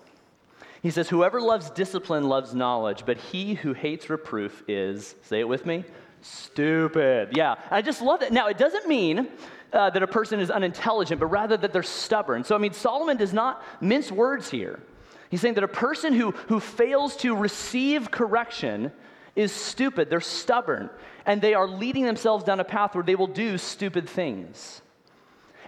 He 0.83 0.91
says, 0.91 1.09
Whoever 1.09 1.41
loves 1.41 1.69
discipline 1.71 2.29
loves 2.29 2.53
knowledge, 2.53 3.03
but 3.05 3.17
he 3.17 3.55
who 3.55 3.73
hates 3.73 4.09
reproof 4.09 4.63
is, 4.67 5.15
say 5.23 5.39
it 5.39 5.47
with 5.47 5.65
me, 5.65 5.83
stupid. 6.21 7.29
Yeah, 7.35 7.55
I 7.69 7.81
just 7.81 8.01
love 8.01 8.21
it. 8.21 8.31
Now, 8.31 8.47
it 8.47 8.57
doesn't 8.57 8.87
mean 8.87 9.27
uh, 9.73 9.89
that 9.89 10.03
a 10.03 10.07
person 10.07 10.39
is 10.39 10.51
unintelligent, 10.51 11.19
but 11.19 11.27
rather 11.27 11.57
that 11.57 11.73
they're 11.73 11.83
stubborn. 11.83 12.43
So, 12.43 12.55
I 12.55 12.57
mean, 12.57 12.73
Solomon 12.73 13.17
does 13.17 13.33
not 13.33 13.63
mince 13.79 14.11
words 14.11 14.49
here. 14.49 14.81
He's 15.29 15.41
saying 15.41 15.53
that 15.53 15.63
a 15.63 15.69
person 15.69 16.13
who, 16.13 16.31
who 16.31 16.59
fails 16.59 17.15
to 17.17 17.35
receive 17.35 18.11
correction 18.11 18.91
is 19.35 19.53
stupid, 19.53 20.09
they're 20.09 20.19
stubborn, 20.19 20.89
and 21.25 21.41
they 21.41 21.53
are 21.53 21.67
leading 21.67 22.03
themselves 22.03 22.43
down 22.43 22.59
a 22.59 22.65
path 22.65 22.95
where 22.95 23.03
they 23.03 23.15
will 23.15 23.27
do 23.27 23.57
stupid 23.57 24.09
things. 24.09 24.81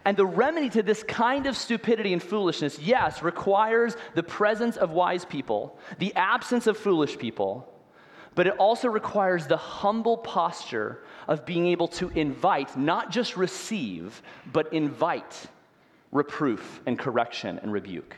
And 0.06 0.18
the 0.18 0.26
remedy 0.26 0.70
to 0.72 0.84
this 0.84 1.02
kind 1.04 1.46
of 1.46 1.56
stupidity 1.56 2.12
and 2.12 2.22
foolishness, 2.22 2.78
yes, 2.78 3.24
requires 3.24 3.96
the 4.16 4.24
presence 4.24 4.76
of 4.76 4.92
wise 4.92 5.24
people, 5.24 5.80
the 5.98 6.14
absence 6.16 6.68
of 6.68 6.78
foolish 6.78 7.18
people, 7.18 7.70
but 8.36 8.48
it 8.48 8.58
also 8.58 8.90
requires 8.90 9.48
the 9.48 9.56
humble 9.56 10.18
posture 10.18 11.04
of 11.28 11.46
being 11.46 11.68
able 11.68 11.88
to 11.88 12.10
invite, 12.10 12.78
not 12.78 13.12
just 13.12 13.38
receive, 13.38 14.22
but 14.52 14.72
invite 14.74 15.48
reproof 16.12 16.82
and 16.86 16.98
correction 16.98 17.60
and 17.64 17.72
rebuke. 17.72 18.16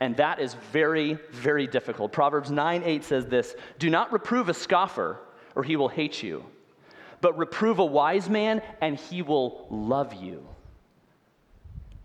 And 0.00 0.16
that 0.16 0.40
is 0.40 0.54
very, 0.72 1.14
very 1.30 1.66
difficult. 1.66 2.12
Proverbs 2.12 2.50
9 2.50 2.82
8 2.84 3.04
says 3.04 3.26
this 3.26 3.54
Do 3.78 3.90
not 3.90 4.12
reprove 4.12 4.48
a 4.48 4.54
scoffer, 4.54 5.18
or 5.54 5.62
he 5.62 5.76
will 5.76 5.88
hate 5.88 6.22
you. 6.22 6.44
but 7.20 7.38
reprove 7.38 7.78
a 7.78 7.84
wise 7.84 8.28
man, 8.28 8.60
and 8.82 8.98
he 8.98 9.22
will 9.22 9.66
love 9.70 10.12
you. 10.12 10.46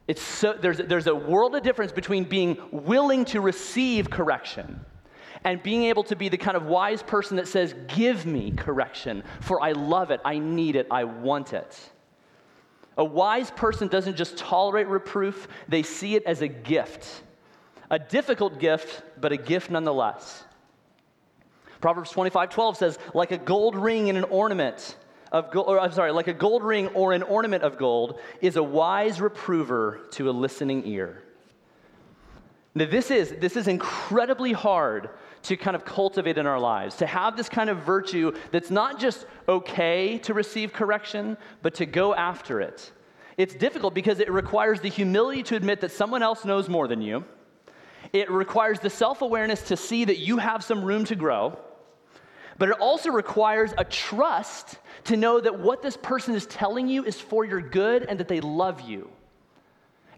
It's 0.08 0.22
so, 0.22 0.54
there's, 0.54 0.78
there's 0.78 1.08
a 1.08 1.14
world 1.14 1.56
of 1.56 1.62
difference 1.62 1.92
between 1.92 2.24
being 2.24 2.58
willing 2.72 3.26
to 3.26 3.42
receive 3.42 4.10
correction 4.10 4.80
and 5.44 5.62
being 5.64 5.84
able 5.84 6.04
to 6.04 6.16
be 6.16 6.30
the 6.30 6.38
kind 6.38 6.58
of 6.58 6.66
wise 6.66 7.02
person 7.02 7.38
that 7.38 7.48
says, 7.48 7.74
Give 7.88 8.26
me 8.26 8.52
correction, 8.52 9.24
for 9.40 9.62
I 9.62 9.72
love 9.72 10.12
it, 10.12 10.22
I 10.26 10.40
need 10.40 10.76
it, 10.76 10.88
I 10.92 11.06
want 11.06 11.54
it. 11.54 11.78
A 12.98 13.04
wise 13.04 13.50
person 13.52 13.88
doesn't 13.88 14.18
just 14.18 14.38
tolerate 14.38 14.88
reproof, 14.88 15.48
they 15.68 15.84
see 15.84 16.16
it 16.16 16.24
as 16.26 16.42
a 16.42 16.48
gift. 16.48 17.24
A 17.90 17.98
difficult 17.98 18.60
gift, 18.60 19.02
but 19.20 19.32
a 19.32 19.38
gift 19.38 19.72
nonetheless. 19.72 20.44
Proverbs 21.82 22.12
25 22.12 22.50
12 22.50 22.78
says, 22.78 23.00
Like 23.14 23.32
a 23.32 23.38
gold 23.38 23.76
ring 23.76 24.08
in 24.08 24.18
an 24.18 24.26
ornament 24.26 24.98
of 25.32 25.52
gold, 25.52 25.68
or 25.68 25.80
I'm 25.80 25.92
sorry, 25.92 26.12
like 26.12 26.28
a 26.28 26.34
gold 26.34 26.64
ring 26.64 26.88
or 26.90 27.14
an 27.14 27.24
ornament 27.24 27.64
of 27.64 27.78
gold 27.78 28.20
is 28.42 28.58
a 28.58 28.64
wise 28.64 29.22
reprover 29.22 30.02
to 30.12 30.30
a 30.30 30.32
listening 30.32 30.86
ear. 30.86 31.24
Now, 32.76 32.86
this 32.86 33.12
is, 33.12 33.34
this 33.40 33.56
is 33.56 33.68
incredibly 33.68 34.52
hard 34.54 35.10
to 35.44 35.58
kind 35.58 35.76
of 35.76 35.86
cultivate 35.86 36.38
in 36.38 36.46
our 36.46 36.60
lives, 36.60 36.96
to 36.98 37.08
have 37.08 37.38
this 37.38 37.50
kind 37.50 37.70
of 37.70 37.80
virtue 37.80 38.32
that's 38.52 38.72
not 38.72 39.00
just 39.00 39.26
okay 39.48 40.18
to 40.20 40.34
receive 40.34 40.74
correction, 40.74 41.38
but 41.62 41.74
to 41.76 41.86
go 41.86 42.14
after 42.14 42.62
it. 42.62 42.92
It's 43.38 43.56
difficult 43.56 43.94
because 43.94 44.20
it 44.20 44.30
requires 44.30 44.82
the 44.82 44.90
humility 44.90 45.44
to 45.44 45.56
admit 45.56 45.80
that 45.82 45.92
someone 45.92 46.22
else 46.22 46.44
knows 46.44 46.68
more 46.68 46.88
than 46.88 47.02
you. 47.02 47.24
It 48.12 48.30
requires 48.30 48.80
the 48.80 48.90
self 48.90 49.22
awareness 49.22 49.62
to 49.70 49.78
see 49.78 50.06
that 50.06 50.18
you 50.18 50.38
have 50.38 50.64
some 50.64 50.84
room 50.84 51.06
to 51.06 51.16
grow. 51.16 51.58
But 52.58 52.70
it 52.70 52.76
also 52.82 53.10
requires 53.10 53.74
a 53.78 53.86
trust 53.86 54.78
to 55.06 55.16
know 55.16 55.40
that 55.40 55.60
what 55.60 55.82
this 55.82 55.96
person 55.96 56.36
is 56.36 56.46
telling 56.48 56.90
you 56.90 57.06
is 57.06 57.20
for 57.20 57.46
your 57.46 57.62
good 57.62 58.04
and 58.04 58.20
that 58.20 58.28
they 58.28 58.42
love 58.42 58.82
you. 58.82 59.10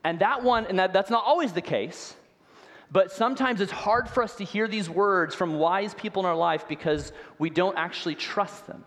And 0.03 0.19
that 0.19 0.41
one, 0.43 0.65
and 0.65 0.79
that, 0.79 0.91
that's 0.91 1.11
not 1.11 1.23
always 1.23 1.53
the 1.53 1.61
case, 1.61 2.15
but 2.91 3.11
sometimes 3.11 3.61
it's 3.61 3.71
hard 3.71 4.09
for 4.09 4.21
us 4.21 4.35
to 4.35 4.43
hear 4.43 4.67
these 4.67 4.89
words 4.89 5.33
from 5.33 5.57
wise 5.57 5.93
people 5.93 6.21
in 6.21 6.25
our 6.25 6.35
life 6.35 6.67
because 6.67 7.13
we 7.39 7.49
don't 7.49 7.77
actually 7.77 8.15
trust 8.15 8.67
them. 8.67 8.83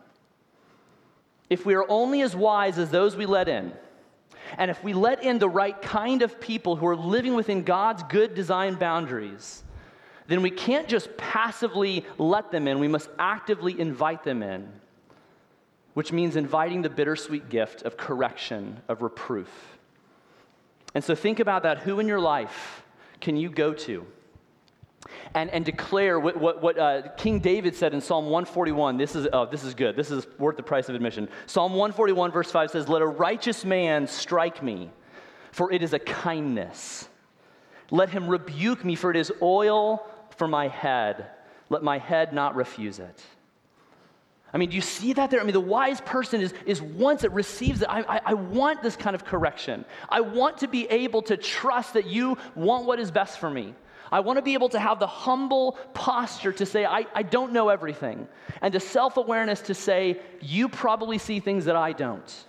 If 1.48 1.64
we 1.64 1.74
are 1.74 1.86
only 1.88 2.20
as 2.20 2.36
wise 2.36 2.78
as 2.78 2.90
those 2.90 3.16
we 3.16 3.24
let 3.24 3.48
in, 3.48 3.72
and 4.58 4.70
if 4.70 4.82
we 4.84 4.92
let 4.92 5.22
in 5.22 5.38
the 5.38 5.48
right 5.48 5.80
kind 5.80 6.20
of 6.20 6.38
people 6.38 6.76
who 6.76 6.86
are 6.86 6.96
living 6.96 7.34
within 7.34 7.62
God's 7.62 8.02
good 8.04 8.34
design 8.34 8.74
boundaries, 8.74 9.62
then 10.26 10.42
we 10.42 10.50
can't 10.50 10.86
just 10.86 11.16
passively 11.16 12.04
let 12.18 12.50
them 12.50 12.68
in, 12.68 12.78
we 12.78 12.88
must 12.88 13.08
actively 13.18 13.78
invite 13.78 14.22
them 14.22 14.42
in, 14.42 14.70
which 15.94 16.12
means 16.12 16.36
inviting 16.36 16.82
the 16.82 16.90
bittersweet 16.90 17.48
gift 17.48 17.82
of 17.82 17.96
correction, 17.96 18.80
of 18.88 19.00
reproof. 19.00 19.78
And 20.94 21.02
so 21.02 21.14
think 21.14 21.40
about 21.40 21.62
that. 21.62 21.78
Who 21.78 22.00
in 22.00 22.06
your 22.06 22.20
life 22.20 22.83
can 23.24 23.38
you 23.38 23.48
go 23.48 23.72
to? 23.72 24.06
And, 25.34 25.50
and 25.50 25.64
declare 25.64 26.20
what, 26.20 26.36
what, 26.36 26.62
what 26.62 26.78
uh, 26.78 27.08
King 27.16 27.40
David 27.40 27.74
said 27.74 27.94
in 27.94 28.00
Psalm 28.00 28.26
141. 28.26 28.98
This 28.98 29.16
is, 29.16 29.26
oh, 29.32 29.46
this 29.46 29.64
is 29.64 29.74
good. 29.74 29.96
This 29.96 30.10
is 30.10 30.26
worth 30.38 30.58
the 30.58 30.62
price 30.62 30.90
of 30.90 30.94
admission. 30.94 31.28
Psalm 31.46 31.72
141, 31.72 32.30
verse 32.30 32.50
5 32.50 32.70
says, 32.70 32.88
Let 32.88 33.00
a 33.00 33.06
righteous 33.06 33.64
man 33.64 34.06
strike 34.06 34.62
me, 34.62 34.90
for 35.52 35.72
it 35.72 35.82
is 35.82 35.94
a 35.94 35.98
kindness. 35.98 37.08
Let 37.90 38.10
him 38.10 38.28
rebuke 38.28 38.84
me, 38.84 38.94
for 38.94 39.10
it 39.10 39.16
is 39.16 39.32
oil 39.40 40.06
for 40.36 40.46
my 40.46 40.68
head. 40.68 41.26
Let 41.70 41.82
my 41.82 41.98
head 41.98 42.34
not 42.34 42.54
refuse 42.54 42.98
it. 42.98 43.22
I 44.54 44.56
mean, 44.56 44.70
do 44.70 44.76
you 44.76 44.82
see 44.82 45.12
that 45.14 45.30
there? 45.30 45.40
I 45.40 45.42
mean, 45.42 45.52
the 45.52 45.58
wise 45.58 46.00
person 46.02 46.40
is, 46.40 46.54
is 46.64 46.80
once 46.80 47.24
it 47.24 47.32
receives 47.32 47.82
it, 47.82 47.88
I, 47.90 48.02
I, 48.02 48.20
I, 48.26 48.34
want 48.34 48.84
this 48.84 48.94
kind 48.94 49.16
of 49.16 49.24
correction. 49.24 49.84
I 50.08 50.20
want 50.20 50.58
to 50.58 50.68
be 50.68 50.86
able 50.86 51.22
to 51.22 51.36
trust 51.36 51.94
that 51.94 52.06
you 52.06 52.38
want 52.54 52.86
what 52.86 53.00
is 53.00 53.10
best 53.10 53.40
for 53.40 53.50
me. 53.50 53.74
I 54.12 54.20
want 54.20 54.36
to 54.36 54.42
be 54.42 54.54
able 54.54 54.68
to 54.68 54.78
have 54.78 55.00
the 55.00 55.08
humble 55.08 55.72
posture 55.92 56.52
to 56.52 56.64
say, 56.64 56.84
I, 56.84 57.04
I 57.16 57.24
don't 57.24 57.52
know 57.52 57.68
everything, 57.68 58.28
and 58.62 58.72
the 58.72 58.78
self 58.78 59.16
awareness 59.16 59.60
to 59.62 59.74
say, 59.74 60.20
you 60.40 60.68
probably 60.68 61.18
see 61.18 61.40
things 61.40 61.64
that 61.64 61.74
I 61.74 61.92
don't. 61.92 62.44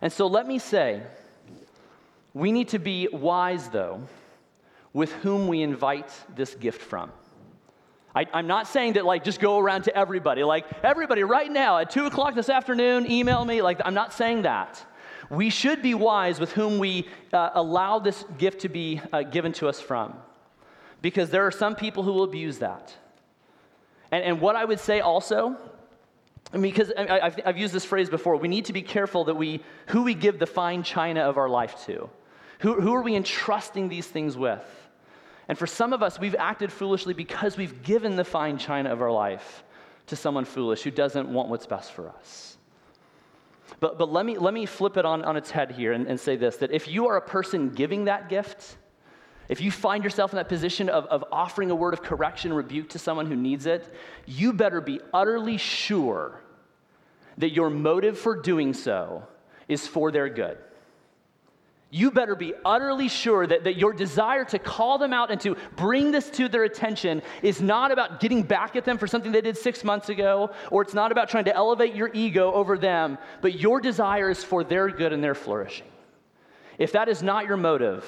And 0.00 0.10
so 0.10 0.28
let 0.28 0.46
me 0.46 0.58
say, 0.58 1.02
we 2.32 2.52
need 2.52 2.68
to 2.68 2.78
be 2.78 3.06
wise, 3.12 3.68
though, 3.68 4.00
with 4.94 5.12
whom 5.12 5.46
we 5.46 5.60
invite 5.60 6.10
this 6.34 6.54
gift 6.54 6.80
from. 6.80 7.12
I, 8.14 8.26
am 8.32 8.46
not 8.46 8.66
saying 8.66 8.94
that, 8.94 9.04
like, 9.04 9.22
just 9.24 9.40
go 9.40 9.58
around 9.58 9.82
to 9.82 9.96
everybody. 9.96 10.42
Like, 10.42 10.66
everybody 10.82 11.22
right 11.22 11.50
now 11.50 11.78
at 11.78 11.90
2 11.90 12.06
o'clock 12.06 12.34
this 12.34 12.48
afternoon, 12.48 13.10
email 13.10 13.44
me. 13.44 13.62
Like, 13.62 13.80
I'm 13.84 13.94
not 13.94 14.12
saying 14.12 14.42
that. 14.42 14.84
We 15.30 15.50
should 15.50 15.82
be 15.82 15.94
wise 15.94 16.40
with 16.40 16.52
whom 16.52 16.78
we 16.78 17.06
uh, 17.32 17.50
allow 17.54 17.98
this 17.98 18.24
gift 18.38 18.60
to 18.60 18.68
be 18.68 19.00
uh, 19.12 19.22
given 19.22 19.52
to 19.54 19.68
us 19.68 19.80
from. 19.80 20.14
Because 21.02 21.30
there 21.30 21.46
are 21.46 21.50
some 21.50 21.76
people 21.76 22.02
who 22.02 22.12
will 22.12 22.24
abuse 22.24 22.58
that. 22.58 22.94
And, 24.10 24.24
and 24.24 24.40
what 24.40 24.56
I 24.56 24.64
would 24.64 24.80
say 24.80 25.00
also, 25.00 25.56
because 26.58 26.90
I, 26.96 27.20
I've, 27.20 27.40
I've 27.44 27.58
used 27.58 27.74
this 27.74 27.84
phrase 27.84 28.08
before, 28.08 28.36
we 28.36 28.48
need 28.48 28.64
to 28.66 28.72
be 28.72 28.82
careful 28.82 29.24
that 29.24 29.34
we, 29.34 29.62
who 29.88 30.02
we 30.02 30.14
give 30.14 30.38
the 30.38 30.46
fine 30.46 30.82
china 30.82 31.20
of 31.20 31.36
our 31.36 31.48
life 31.48 31.84
to. 31.86 32.08
Who, 32.60 32.80
who 32.80 32.94
are 32.94 33.02
we 33.02 33.14
entrusting 33.14 33.88
these 33.88 34.06
things 34.06 34.36
with? 34.36 34.64
And 35.48 35.56
for 35.56 35.66
some 35.66 35.92
of 35.92 36.02
us, 36.02 36.18
we've 36.20 36.36
acted 36.38 36.70
foolishly 36.70 37.14
because 37.14 37.56
we've 37.56 37.82
given 37.82 38.16
the 38.16 38.24
fine 38.24 38.58
china 38.58 38.92
of 38.92 39.00
our 39.00 39.10
life 39.10 39.64
to 40.06 40.16
someone 40.16 40.44
foolish 40.44 40.82
who 40.82 40.90
doesn't 40.90 41.28
want 41.28 41.48
what's 41.48 41.66
best 41.66 41.92
for 41.92 42.08
us. 42.08 42.58
But, 43.80 43.98
but 43.98 44.12
let, 44.12 44.26
me, 44.26 44.36
let 44.36 44.52
me 44.52 44.66
flip 44.66 44.96
it 44.96 45.04
on, 45.04 45.22
on 45.24 45.36
its 45.36 45.50
head 45.50 45.70
here 45.70 45.92
and, 45.92 46.06
and 46.06 46.20
say 46.20 46.36
this 46.36 46.56
that 46.56 46.70
if 46.70 46.88
you 46.88 47.08
are 47.08 47.16
a 47.16 47.22
person 47.22 47.70
giving 47.70 48.04
that 48.06 48.28
gift, 48.28 48.76
if 49.48 49.60
you 49.62 49.70
find 49.70 50.04
yourself 50.04 50.32
in 50.32 50.36
that 50.36 50.48
position 50.48 50.90
of, 50.90 51.06
of 51.06 51.24
offering 51.32 51.70
a 51.70 51.74
word 51.74 51.94
of 51.94 52.02
correction, 52.02 52.52
rebuke 52.52 52.90
to 52.90 52.98
someone 52.98 53.26
who 53.26 53.36
needs 53.36 53.64
it, 53.64 53.94
you 54.26 54.52
better 54.52 54.80
be 54.80 55.00
utterly 55.14 55.56
sure 55.56 56.42
that 57.38 57.52
your 57.52 57.70
motive 57.70 58.18
for 58.18 58.36
doing 58.36 58.74
so 58.74 59.22
is 59.68 59.86
for 59.86 60.10
their 60.10 60.28
good 60.28 60.58
you 61.90 62.10
better 62.10 62.34
be 62.34 62.52
utterly 62.64 63.08
sure 63.08 63.46
that, 63.46 63.64
that 63.64 63.76
your 63.76 63.94
desire 63.94 64.44
to 64.44 64.58
call 64.58 64.98
them 64.98 65.14
out 65.14 65.30
and 65.30 65.40
to 65.40 65.56
bring 65.76 66.10
this 66.10 66.28
to 66.30 66.48
their 66.48 66.64
attention 66.64 67.22
is 67.42 67.62
not 67.62 67.90
about 67.90 68.20
getting 68.20 68.42
back 68.42 68.76
at 68.76 68.84
them 68.84 68.98
for 68.98 69.06
something 69.06 69.32
they 69.32 69.40
did 69.40 69.56
six 69.56 69.82
months 69.82 70.10
ago, 70.10 70.50
or 70.70 70.82
it's 70.82 70.92
not 70.92 71.12
about 71.12 71.30
trying 71.30 71.46
to 71.46 71.54
elevate 71.54 71.94
your 71.94 72.10
ego 72.12 72.52
over 72.52 72.76
them, 72.76 73.16
but 73.40 73.58
your 73.58 73.80
desire 73.80 74.28
is 74.28 74.44
for 74.44 74.62
their 74.62 74.90
good 74.90 75.14
and 75.14 75.24
their 75.24 75.34
flourishing. 75.34 75.86
If 76.76 76.92
that 76.92 77.08
is 77.08 77.22
not 77.22 77.46
your 77.46 77.56
motive, 77.56 78.04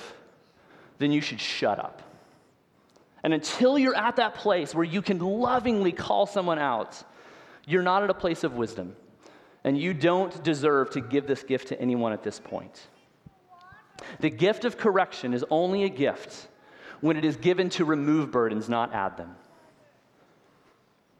then 0.98 1.10
you 1.10 1.22
should 1.22 1.40
shut 1.40 1.78
up. 1.78 2.02
And 3.22 3.32
until 3.32 3.78
you're 3.78 3.96
at 3.96 4.16
that 4.16 4.34
place 4.34 4.74
where 4.74 4.84
you 4.84 5.00
can 5.00 5.18
lovingly 5.18 5.92
call 5.92 6.26
someone 6.26 6.58
out, 6.58 7.02
you're 7.66 7.82
not 7.82 8.02
at 8.02 8.10
a 8.10 8.14
place 8.14 8.44
of 8.44 8.54
wisdom. 8.54 8.94
And 9.64 9.78
you 9.78 9.92
don't 9.94 10.42
deserve 10.42 10.90
to 10.90 11.00
give 11.00 11.26
this 11.26 11.42
gift 11.42 11.68
to 11.68 11.80
anyone 11.80 12.12
at 12.12 12.22
this 12.22 12.38
point. 12.38 12.88
The 14.20 14.30
gift 14.30 14.64
of 14.64 14.76
correction 14.78 15.34
is 15.34 15.44
only 15.50 15.84
a 15.84 15.88
gift 15.88 16.48
when 17.00 17.16
it 17.16 17.24
is 17.24 17.36
given 17.36 17.68
to 17.70 17.84
remove 17.84 18.30
burdens, 18.30 18.68
not 18.68 18.94
add 18.94 19.16
them. 19.16 19.36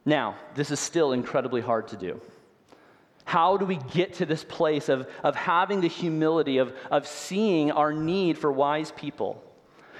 Now, 0.05 0.37
this 0.55 0.71
is 0.71 0.81
still 0.81 1.12
incredibly 1.12 1.61
hard 1.61 1.88
to 1.88 1.97
do. 1.97 2.21
How 3.25 3.57
do 3.57 3.64
we 3.64 3.77
get 3.77 4.14
to 4.14 4.27
this 4.27 4.45
place 4.45 4.88
of, 4.88 5.07
of 5.23 5.37
having 5.37 5.81
the 5.81 5.88
humility, 5.88 6.59
of, 6.59 6.75
of 6.90 7.07
seeing 7.07 7.71
our 7.71 7.93
need 7.93 8.37
for 8.37 8.51
wise 8.51 8.93
people? 8.93 9.43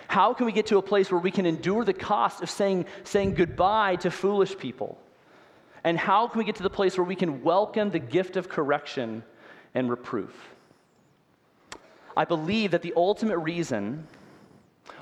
How 0.09 0.35
can 0.35 0.47
we 0.47 0.53
get 0.53 0.67
to 0.67 0.79
a 0.79 0.83
place 0.83 1.13
where 1.13 1.21
we 1.21 1.31
can 1.31 1.47
endure 1.47 1.85
the 1.85 1.93
cost 1.93 2.43
of 2.43 2.51
saying, 2.51 2.87
saying 3.05 3.35
goodbye 3.35 3.97
to 3.97 4.11
foolish 4.11 4.59
people? 4.59 4.99
And 5.85 5.97
how 5.97 6.27
can 6.27 6.41
we 6.41 6.45
get 6.45 6.57
to 6.57 6.63
the 6.63 6.71
place 6.71 6.99
where 6.99 7.05
we 7.05 7.15
can 7.15 7.43
welcome 7.43 7.91
the 7.91 8.01
gift 8.01 8.37
of 8.37 8.49
correction 8.49 9.23
and 9.75 9.89
reproof? 9.89 10.35
I 12.21 12.27
believe 12.27 12.73
that 12.73 12.83
the 12.83 12.93
ultimate 12.97 13.39
reason 13.39 14.07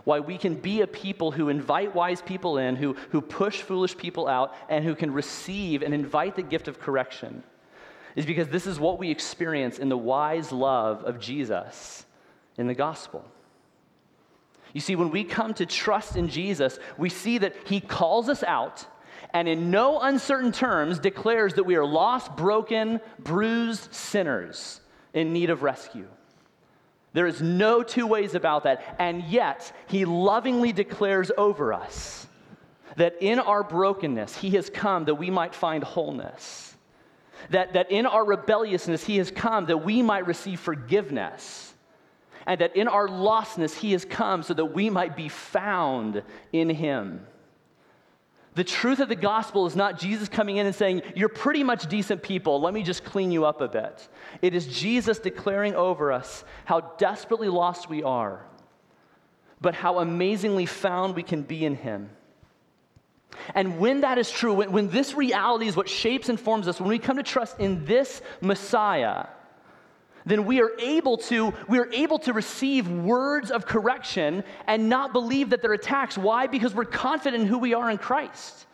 why 0.05 0.21
we 0.21 0.39
can 0.39 0.55
be 0.55 0.83
a 0.83 0.87
people 0.87 1.33
who 1.33 1.49
invite 1.49 1.93
wise 1.93 2.23
people 2.23 2.59
in, 2.59 2.77
who, 2.77 2.95
who 3.11 3.21
push 3.21 3.61
foolish 3.61 3.97
people 3.97 4.29
out, 4.29 4.55
and 4.69 4.85
who 4.85 4.95
can 4.95 5.13
receive 5.13 5.83
and 5.83 5.93
invite 5.93 6.37
the 6.37 6.45
gift 6.45 6.69
of 6.69 6.79
correction 6.79 7.43
is 8.15 8.25
because 8.25 8.47
this 8.47 8.69
is 8.69 8.79
what 8.79 9.01
we 9.01 9.11
experience 9.11 9.81
in 9.81 9.89
the 9.89 9.99
wise 9.99 10.53
love 10.53 11.03
of 11.03 11.19
Jesus 11.19 12.07
in 12.57 12.69
the 12.69 12.75
gospel. 12.75 13.25
You 14.73 14.81
see, 14.81 14.95
when 14.95 15.11
we 15.11 15.25
come 15.25 15.55
to 15.55 15.67
trust 15.67 16.15
in 16.15 16.29
Jesus, 16.29 16.79
we 16.99 17.09
see 17.09 17.39
that 17.39 17.57
he 17.65 17.81
calls 17.81 18.29
us 18.29 18.45
out 18.45 18.87
and 19.35 19.49
in 19.49 19.73
no 19.73 19.99
uncertain 19.99 20.53
terms 20.53 21.01
declares 21.01 21.55
that 21.55 21.65
we 21.65 21.75
are 21.75 21.85
lost, 21.85 22.37
broken, 22.37 23.01
bruised 23.19 23.93
sinners 23.93 24.81
in 25.13 25.33
need 25.33 25.51
of 25.51 25.65
rescue. 25.65 26.07
There 27.13 27.27
is 27.27 27.41
no 27.41 27.83
two 27.83 28.07
ways 28.07 28.35
about 28.35 28.65
that. 28.65 28.97
And 28.99 29.25
yet, 29.25 29.73
he 29.87 30.05
lovingly 30.05 30.73
declares 30.73 31.31
over 31.37 31.73
us 31.73 32.27
that 32.97 33.17
in 33.21 33.39
our 33.39 33.63
brokenness, 33.63 34.37
he 34.37 34.51
has 34.51 34.71
come 34.71 35.05
that 35.07 35.15
we 35.15 35.31
might 35.31 35.55
find 35.55 35.83
wholeness. 35.83 36.69
That, 37.51 37.73
that 37.75 37.91
in 37.91 38.07
our 38.07 38.25
rebelliousness, 38.25 39.05
He 39.05 39.19
has 39.19 39.31
come 39.31 39.67
that 39.67 39.79
we 39.79 40.03
might 40.03 40.27
receive 40.27 40.61
forgiveness. 40.61 41.73
And 42.47 42.61
that 42.61 42.77
in 42.77 42.89
our 42.89 43.09
lostness, 43.09 43.75
He 43.75 43.93
has 43.93 44.05
come 44.05 44.43
so 44.43 44.55
that 44.55 44.67
we 44.67 44.91
might 44.91 45.17
be 45.17 45.29
found 45.29 46.23
in 46.53 46.71
Him. 46.71 47.27
The 48.59 48.65
truth 48.65 48.99
of 48.99 49.09
the 49.09 49.15
gospel 49.15 49.67
is 49.67 49.77
not 49.77 50.01
Jesus 50.01 50.29
coming 50.29 50.57
in 50.57 50.67
and 50.67 50.75
saying, 50.75 51.03
You're 51.15 51.29
pretty 51.29 51.63
much 51.63 51.89
decent 51.89 52.25
people. 52.25 52.61
Let 52.61 52.75
me 52.75 52.83
just 52.83 53.05
clean 53.05 53.31
you 53.31 53.45
up 53.45 53.61
a 53.61 53.69
bit. 53.69 54.09
It 54.43 54.53
is 54.53 54.67
Jesus 54.67 55.21
declaring 55.21 55.77
over 55.77 56.11
us 56.11 56.43
how 56.65 56.81
desperately 56.99 57.47
lost 57.47 57.89
we 57.89 58.03
are, 58.03 58.45
but 59.61 59.77
how 59.77 60.01
amazingly 60.01 60.67
found 60.67 61.15
we 61.15 61.23
can 61.23 61.43
be 61.43 61.65
in 61.65 61.77
Him. 61.77 62.11
And 63.55 63.79
when 63.79 64.01
that 64.01 64.19
is 64.19 64.29
true, 64.29 64.55
when, 64.55 64.73
when 64.73 64.89
this 64.89 65.15
reality 65.15 65.69
is 65.69 65.77
what 65.77 65.89
shapes 65.89 66.29
and 66.29 66.41
forms 66.41 66.67
us, 66.67 66.81
when 66.81 66.89
we 66.89 66.99
come 66.99 67.19
to 67.19 67.23
trust 67.23 67.61
in 67.61 67.85
this 67.85 68.21
Messiah, 68.41 69.27
then 70.27 70.45
we 70.45 70.61
are 70.61 70.71
able 70.79 71.17
to 71.19 71.55
we 71.69 71.79
are 71.79 71.91
able 71.93 72.19
to 72.21 72.33
receive 72.33 72.89
words 72.89 73.51
of 73.51 73.67
correction 73.67 74.45
and 74.67 74.89
not 74.89 75.13
believe 75.13 75.51
that 75.51 75.63
they're 75.63 75.73
attacks. 75.73 76.19
Why? 76.19 76.47
Because 76.47 76.75
we're 76.75 76.85
confident 76.85 77.43
in 77.43 77.49
who 77.49 77.59
we 77.59 77.75
are 77.75 77.91
in 77.91 77.99
christ. 77.99 78.67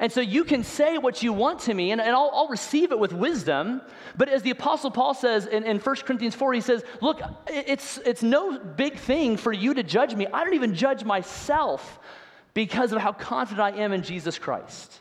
And 0.00 0.12
so 0.12 0.20
you 0.20 0.44
can 0.44 0.62
say 0.62 0.96
what 0.98 1.22
you 1.22 1.32
want 1.32 1.60
to 1.60 1.74
me 1.74 1.90
and, 1.90 2.00
and 2.00 2.10
I'll, 2.10 2.30
I'll, 2.32 2.48
receive 2.48 2.92
it 2.92 2.98
with 2.98 3.12
wisdom 3.12 3.82
but 4.16 4.28
as 4.28 4.42
the 4.42 4.50
apostle 4.50 4.90
paul 4.90 5.14
says 5.14 5.46
in, 5.46 5.64
in 5.64 5.78
1 5.78 5.96
corinthians 5.96 6.34
4 6.34 6.52
he 6.52 6.60
says 6.60 6.84
look 7.00 7.20
it's, 7.48 7.98
it's 7.98 8.22
no 8.22 8.58
big 8.58 8.96
thing 8.98 9.36
for 9.36 9.52
you 9.52 9.74
to 9.74 9.82
judge 9.82 10.14
me. 10.14 10.26
I 10.26 10.44
don't 10.44 10.54
even 10.54 10.74
judge 10.74 11.04
myself 11.04 11.98
because 12.54 12.92
of 12.92 13.00
how 13.00 13.12
confident 13.12 13.60
I 13.60 13.82
am 13.82 13.92
in 13.92 14.02
Jesus 14.02 14.38
Christ. 14.38 15.00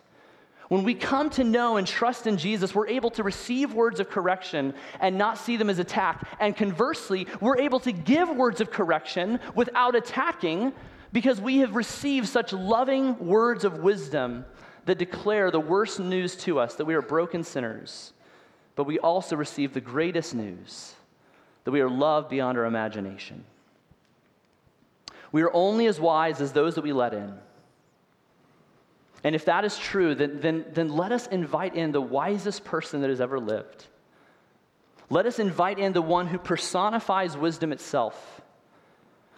When 0.69 0.84
we 0.84 0.95
come 0.95 1.30
to 1.32 1.43
know 1.43 1.77
and 1.77 1.88
trust 1.88 2.27
in 2.27 2.38
Jesus, 2.38 2.75
we're 2.75 2.88
able 2.88 3.10
to 3.12 3.23
receive 3.23 3.73
words 3.73 3.99
of 3.99 4.10
correction 4.10 4.73
and 4.99 5.17
not 5.17 5.38
see 5.38 5.56
them 5.56 5.69
as 5.69 5.80
attack. 5.80 6.27
And 6.39 6.56
conversely, 6.56 7.27
we're 7.39 7.60
able 7.60 7.80
to 7.82 7.91
give 7.93 8.30
words 8.30 8.60
of 8.60 8.69
correction 8.69 9.39
without 9.56 9.95
attacking 9.95 10.73
because 11.13 11.39
we 11.39 11.60
have 11.60 11.75
received 11.75 12.27
such 12.27 12.51
loving 12.51 13.17
words 13.17 13.63
of 13.63 13.80
wisdom 13.80 14.45
that 14.86 14.97
declare 14.97 15.51
the 15.51 15.60
worst 15.60 15.99
news 15.99 16.36
to 16.36 16.60
us 16.60 16.75
that 16.75 16.86
we 16.86 16.95
are 16.95 17.01
broken 17.01 17.43
sinners. 17.43 18.12
But 18.75 18.86
we 18.86 18.99
also 18.99 19.36
receive 19.36 19.73
the 19.73 19.82
greatest 19.82 20.36
news 20.36 20.93
that 21.63 21.71
we 21.71 21.82
are 21.82 21.89
loved 21.89 22.30
beyond 22.30 22.58
our 22.58 22.65
imagination. 22.65 23.45
We 25.32 25.41
are 25.43 25.53
only 25.53 25.88
as 25.88 25.99
wise 25.99 26.41
as 26.41 26.51
those 26.53 26.75
that 26.75 26.84
we 26.84 26.93
let 26.93 27.13
in. 27.13 27.34
And 29.23 29.36
if 29.36 29.45
that 29.45 29.65
is 29.65 29.77
true, 29.77 30.15
then, 30.15 30.39
then, 30.41 30.65
then 30.73 30.89
let 30.89 31.12
us 31.12 31.27
invite 31.27 31.75
in 31.75 31.91
the 31.91 32.01
wisest 32.01 32.63
person 32.63 33.01
that 33.01 33.10
has 33.10 33.21
ever 33.21 33.39
lived. 33.39 33.86
Let 35.10 35.25
us 35.25 35.39
invite 35.39 35.80
in 35.80 35.93
the 35.93 36.01
one 36.01 36.27
who 36.27 36.38
personifies 36.38 37.38
wisdom 37.38 37.71
itself. 37.71 38.41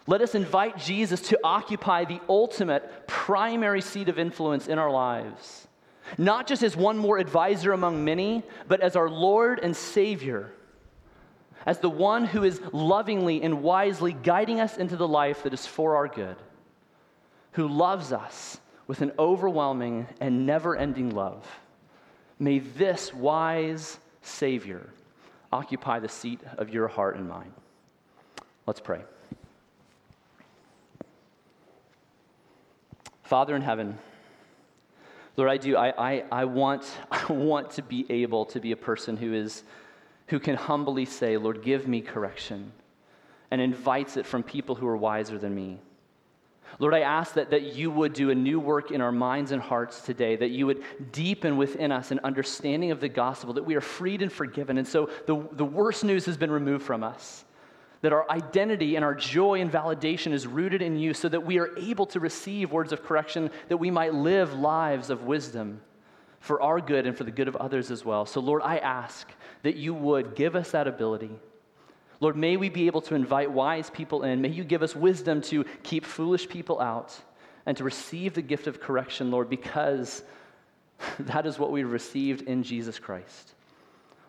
Let 0.07 0.21
us 0.21 0.33
invite 0.33 0.77
Jesus 0.77 1.21
to 1.29 1.39
occupy 1.43 2.05
the 2.05 2.19
ultimate 2.27 3.07
primary 3.07 3.81
seat 3.81 4.09
of 4.09 4.17
influence 4.17 4.67
in 4.67 4.79
our 4.79 4.89
lives, 4.89 5.67
not 6.17 6.47
just 6.47 6.63
as 6.63 6.75
one 6.75 6.97
more 6.97 7.19
advisor 7.19 7.73
among 7.73 8.03
many, 8.03 8.41
but 8.67 8.81
as 8.81 8.95
our 8.95 9.09
Lord 9.09 9.59
and 9.59 9.75
Savior, 9.75 10.51
as 11.65 11.77
the 11.77 11.91
one 11.91 12.25
who 12.25 12.43
is 12.43 12.59
lovingly 12.73 13.43
and 13.43 13.61
wisely 13.61 14.13
guiding 14.13 14.59
us 14.59 14.77
into 14.77 14.95
the 14.95 15.07
life 15.07 15.43
that 15.43 15.53
is 15.53 15.67
for 15.67 15.95
our 15.95 16.07
good, 16.07 16.37
who 17.51 17.67
loves 17.67 18.11
us 18.11 18.59
with 18.89 19.01
an 19.01 19.11
overwhelming 19.19 20.07
and 20.19 20.47
never 20.47 20.75
ending 20.75 21.11
love. 21.11 21.45
May 22.39 22.57
this 22.57 23.13
wise 23.13 23.99
Savior 24.23 24.89
occupy 25.53 25.99
the 25.99 26.09
seat 26.09 26.39
of 26.57 26.71
your 26.71 26.87
heart 26.87 27.15
and 27.15 27.29
mind. 27.29 27.53
Let's 28.65 28.79
pray. 28.79 29.01
Father 33.21 33.55
in 33.55 33.61
heaven, 33.61 33.95
Lord, 35.37 35.51
I 35.51 35.57
do. 35.57 35.77
I, 35.77 35.93
I, 35.95 36.23
I, 36.31 36.45
want, 36.45 36.83
I 37.11 37.31
want 37.31 37.69
to 37.73 37.83
be 37.83 38.07
able 38.09 38.45
to 38.45 38.59
be 38.59 38.71
a 38.71 38.77
person 38.77 39.17
who, 39.17 39.35
is, 39.35 39.63
who 40.29 40.39
can 40.39 40.55
humbly 40.55 41.05
say, 41.05 41.37
Lord, 41.37 41.61
give 41.61 41.87
me 41.87 42.01
correction, 42.01 42.71
and 43.51 43.61
invites 43.61 44.17
it 44.17 44.25
from 44.25 44.41
people 44.41 44.73
who 44.73 44.87
are 44.87 44.97
wiser 44.97 45.37
than 45.37 45.53
me. 45.53 45.79
Lord, 46.77 46.93
I 46.93 47.01
ask 47.01 47.33
that, 47.33 47.49
that 47.49 47.73
you 47.73 47.89
would 47.89 48.13
do 48.13 48.29
a 48.29 48.35
new 48.35 48.59
work 48.59 48.91
in 48.91 49.01
our 49.01 49.11
minds 49.11 49.51
and 49.51 49.61
hearts 49.61 50.01
today, 50.01 50.35
that 50.35 50.49
you 50.49 50.67
would 50.67 50.83
deepen 51.11 51.57
within 51.57 51.91
us 51.91 52.11
an 52.11 52.19
understanding 52.23 52.91
of 52.91 52.99
the 52.99 53.09
gospel, 53.09 53.53
that 53.53 53.65
we 53.65 53.75
are 53.75 53.81
freed 53.81 54.21
and 54.21 54.31
forgiven. 54.31 54.77
And 54.77 54.87
so 54.87 55.09
the, 55.25 55.43
the 55.53 55.65
worst 55.65 56.03
news 56.03 56.25
has 56.25 56.37
been 56.37 56.51
removed 56.51 56.85
from 56.85 57.03
us, 57.03 57.43
that 58.01 58.13
our 58.13 58.29
identity 58.29 58.95
and 58.95 59.03
our 59.03 59.15
joy 59.15 59.61
and 59.61 59.71
validation 59.71 60.31
is 60.31 60.45
rooted 60.45 60.81
in 60.81 60.97
you, 60.97 61.13
so 61.13 61.27
that 61.27 61.45
we 61.45 61.57
are 61.59 61.75
able 61.77 62.05
to 62.07 62.19
receive 62.19 62.71
words 62.71 62.91
of 62.91 63.03
correction, 63.03 63.49
that 63.67 63.77
we 63.77 63.89
might 63.91 64.13
live 64.13 64.53
lives 64.53 65.09
of 65.09 65.23
wisdom 65.23 65.81
for 66.39 66.61
our 66.61 66.79
good 66.79 67.05
and 67.05 67.17
for 67.17 67.25
the 67.25 67.31
good 67.31 67.47
of 67.49 67.55
others 67.57 67.91
as 67.91 68.05
well. 68.05 68.25
So, 68.25 68.39
Lord, 68.39 68.61
I 68.63 68.77
ask 68.77 69.27
that 69.63 69.75
you 69.75 69.93
would 69.93 70.35
give 70.35 70.55
us 70.55 70.71
that 70.71 70.87
ability 70.87 71.31
Lord, 72.21 72.35
may 72.35 72.57
we 72.57 72.69
be 72.69 72.87
able 72.87 73.01
to 73.01 73.15
invite 73.15 73.51
wise 73.51 73.89
people 73.89 74.23
in. 74.23 74.41
May 74.41 74.49
you 74.49 74.63
give 74.63 74.83
us 74.83 74.95
wisdom 74.95 75.41
to 75.43 75.63
keep 75.83 76.05
foolish 76.05 76.49
people 76.49 76.79
out 76.81 77.15
and 77.65 77.77
to 77.77 77.83
receive 77.83 78.33
the 78.33 78.41
gift 78.41 78.67
of 78.67 78.81
correction, 78.81 79.31
Lord, 79.31 79.49
because 79.49 80.23
that 81.19 81.45
is 81.45 81.57
what 81.57 81.71
we 81.71 81.83
received 81.83 82.41
in 82.41 82.63
Jesus 82.63 82.99
Christ. 82.99 83.53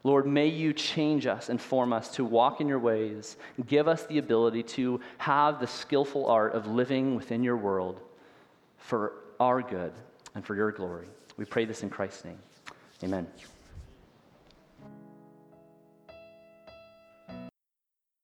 Lord, 0.03 0.27
may 0.27 0.47
you 0.47 0.73
change 0.73 1.27
us 1.27 1.51
and 1.51 1.61
form 1.61 1.93
us 1.93 2.15
to 2.15 2.25
walk 2.25 2.61
in 2.61 2.69
your 2.69 2.79
ways. 2.79 3.37
Give 3.67 3.87
us 3.87 4.05
the 4.05 4.19
ability 4.19 4.63
to 4.63 5.01
have 5.19 5.61
the 5.61 5.67
skillful 5.67 6.27
art 6.27 6.55
of 6.55 6.67
living 6.67 7.17
within 7.17 7.43
your 7.43 7.57
world 7.57 8.01
for 8.79 9.13
our 9.39 9.61
good 9.61 9.93
and 10.35 10.45
for 10.45 10.55
your 10.55 10.73
glory. 10.73 11.09
We 11.37 11.45
pray 11.45 11.67
this 11.67 11.83
in 11.83 11.91
Christ's 11.91 12.25
name. 12.25 12.39
Amen. 13.03 13.27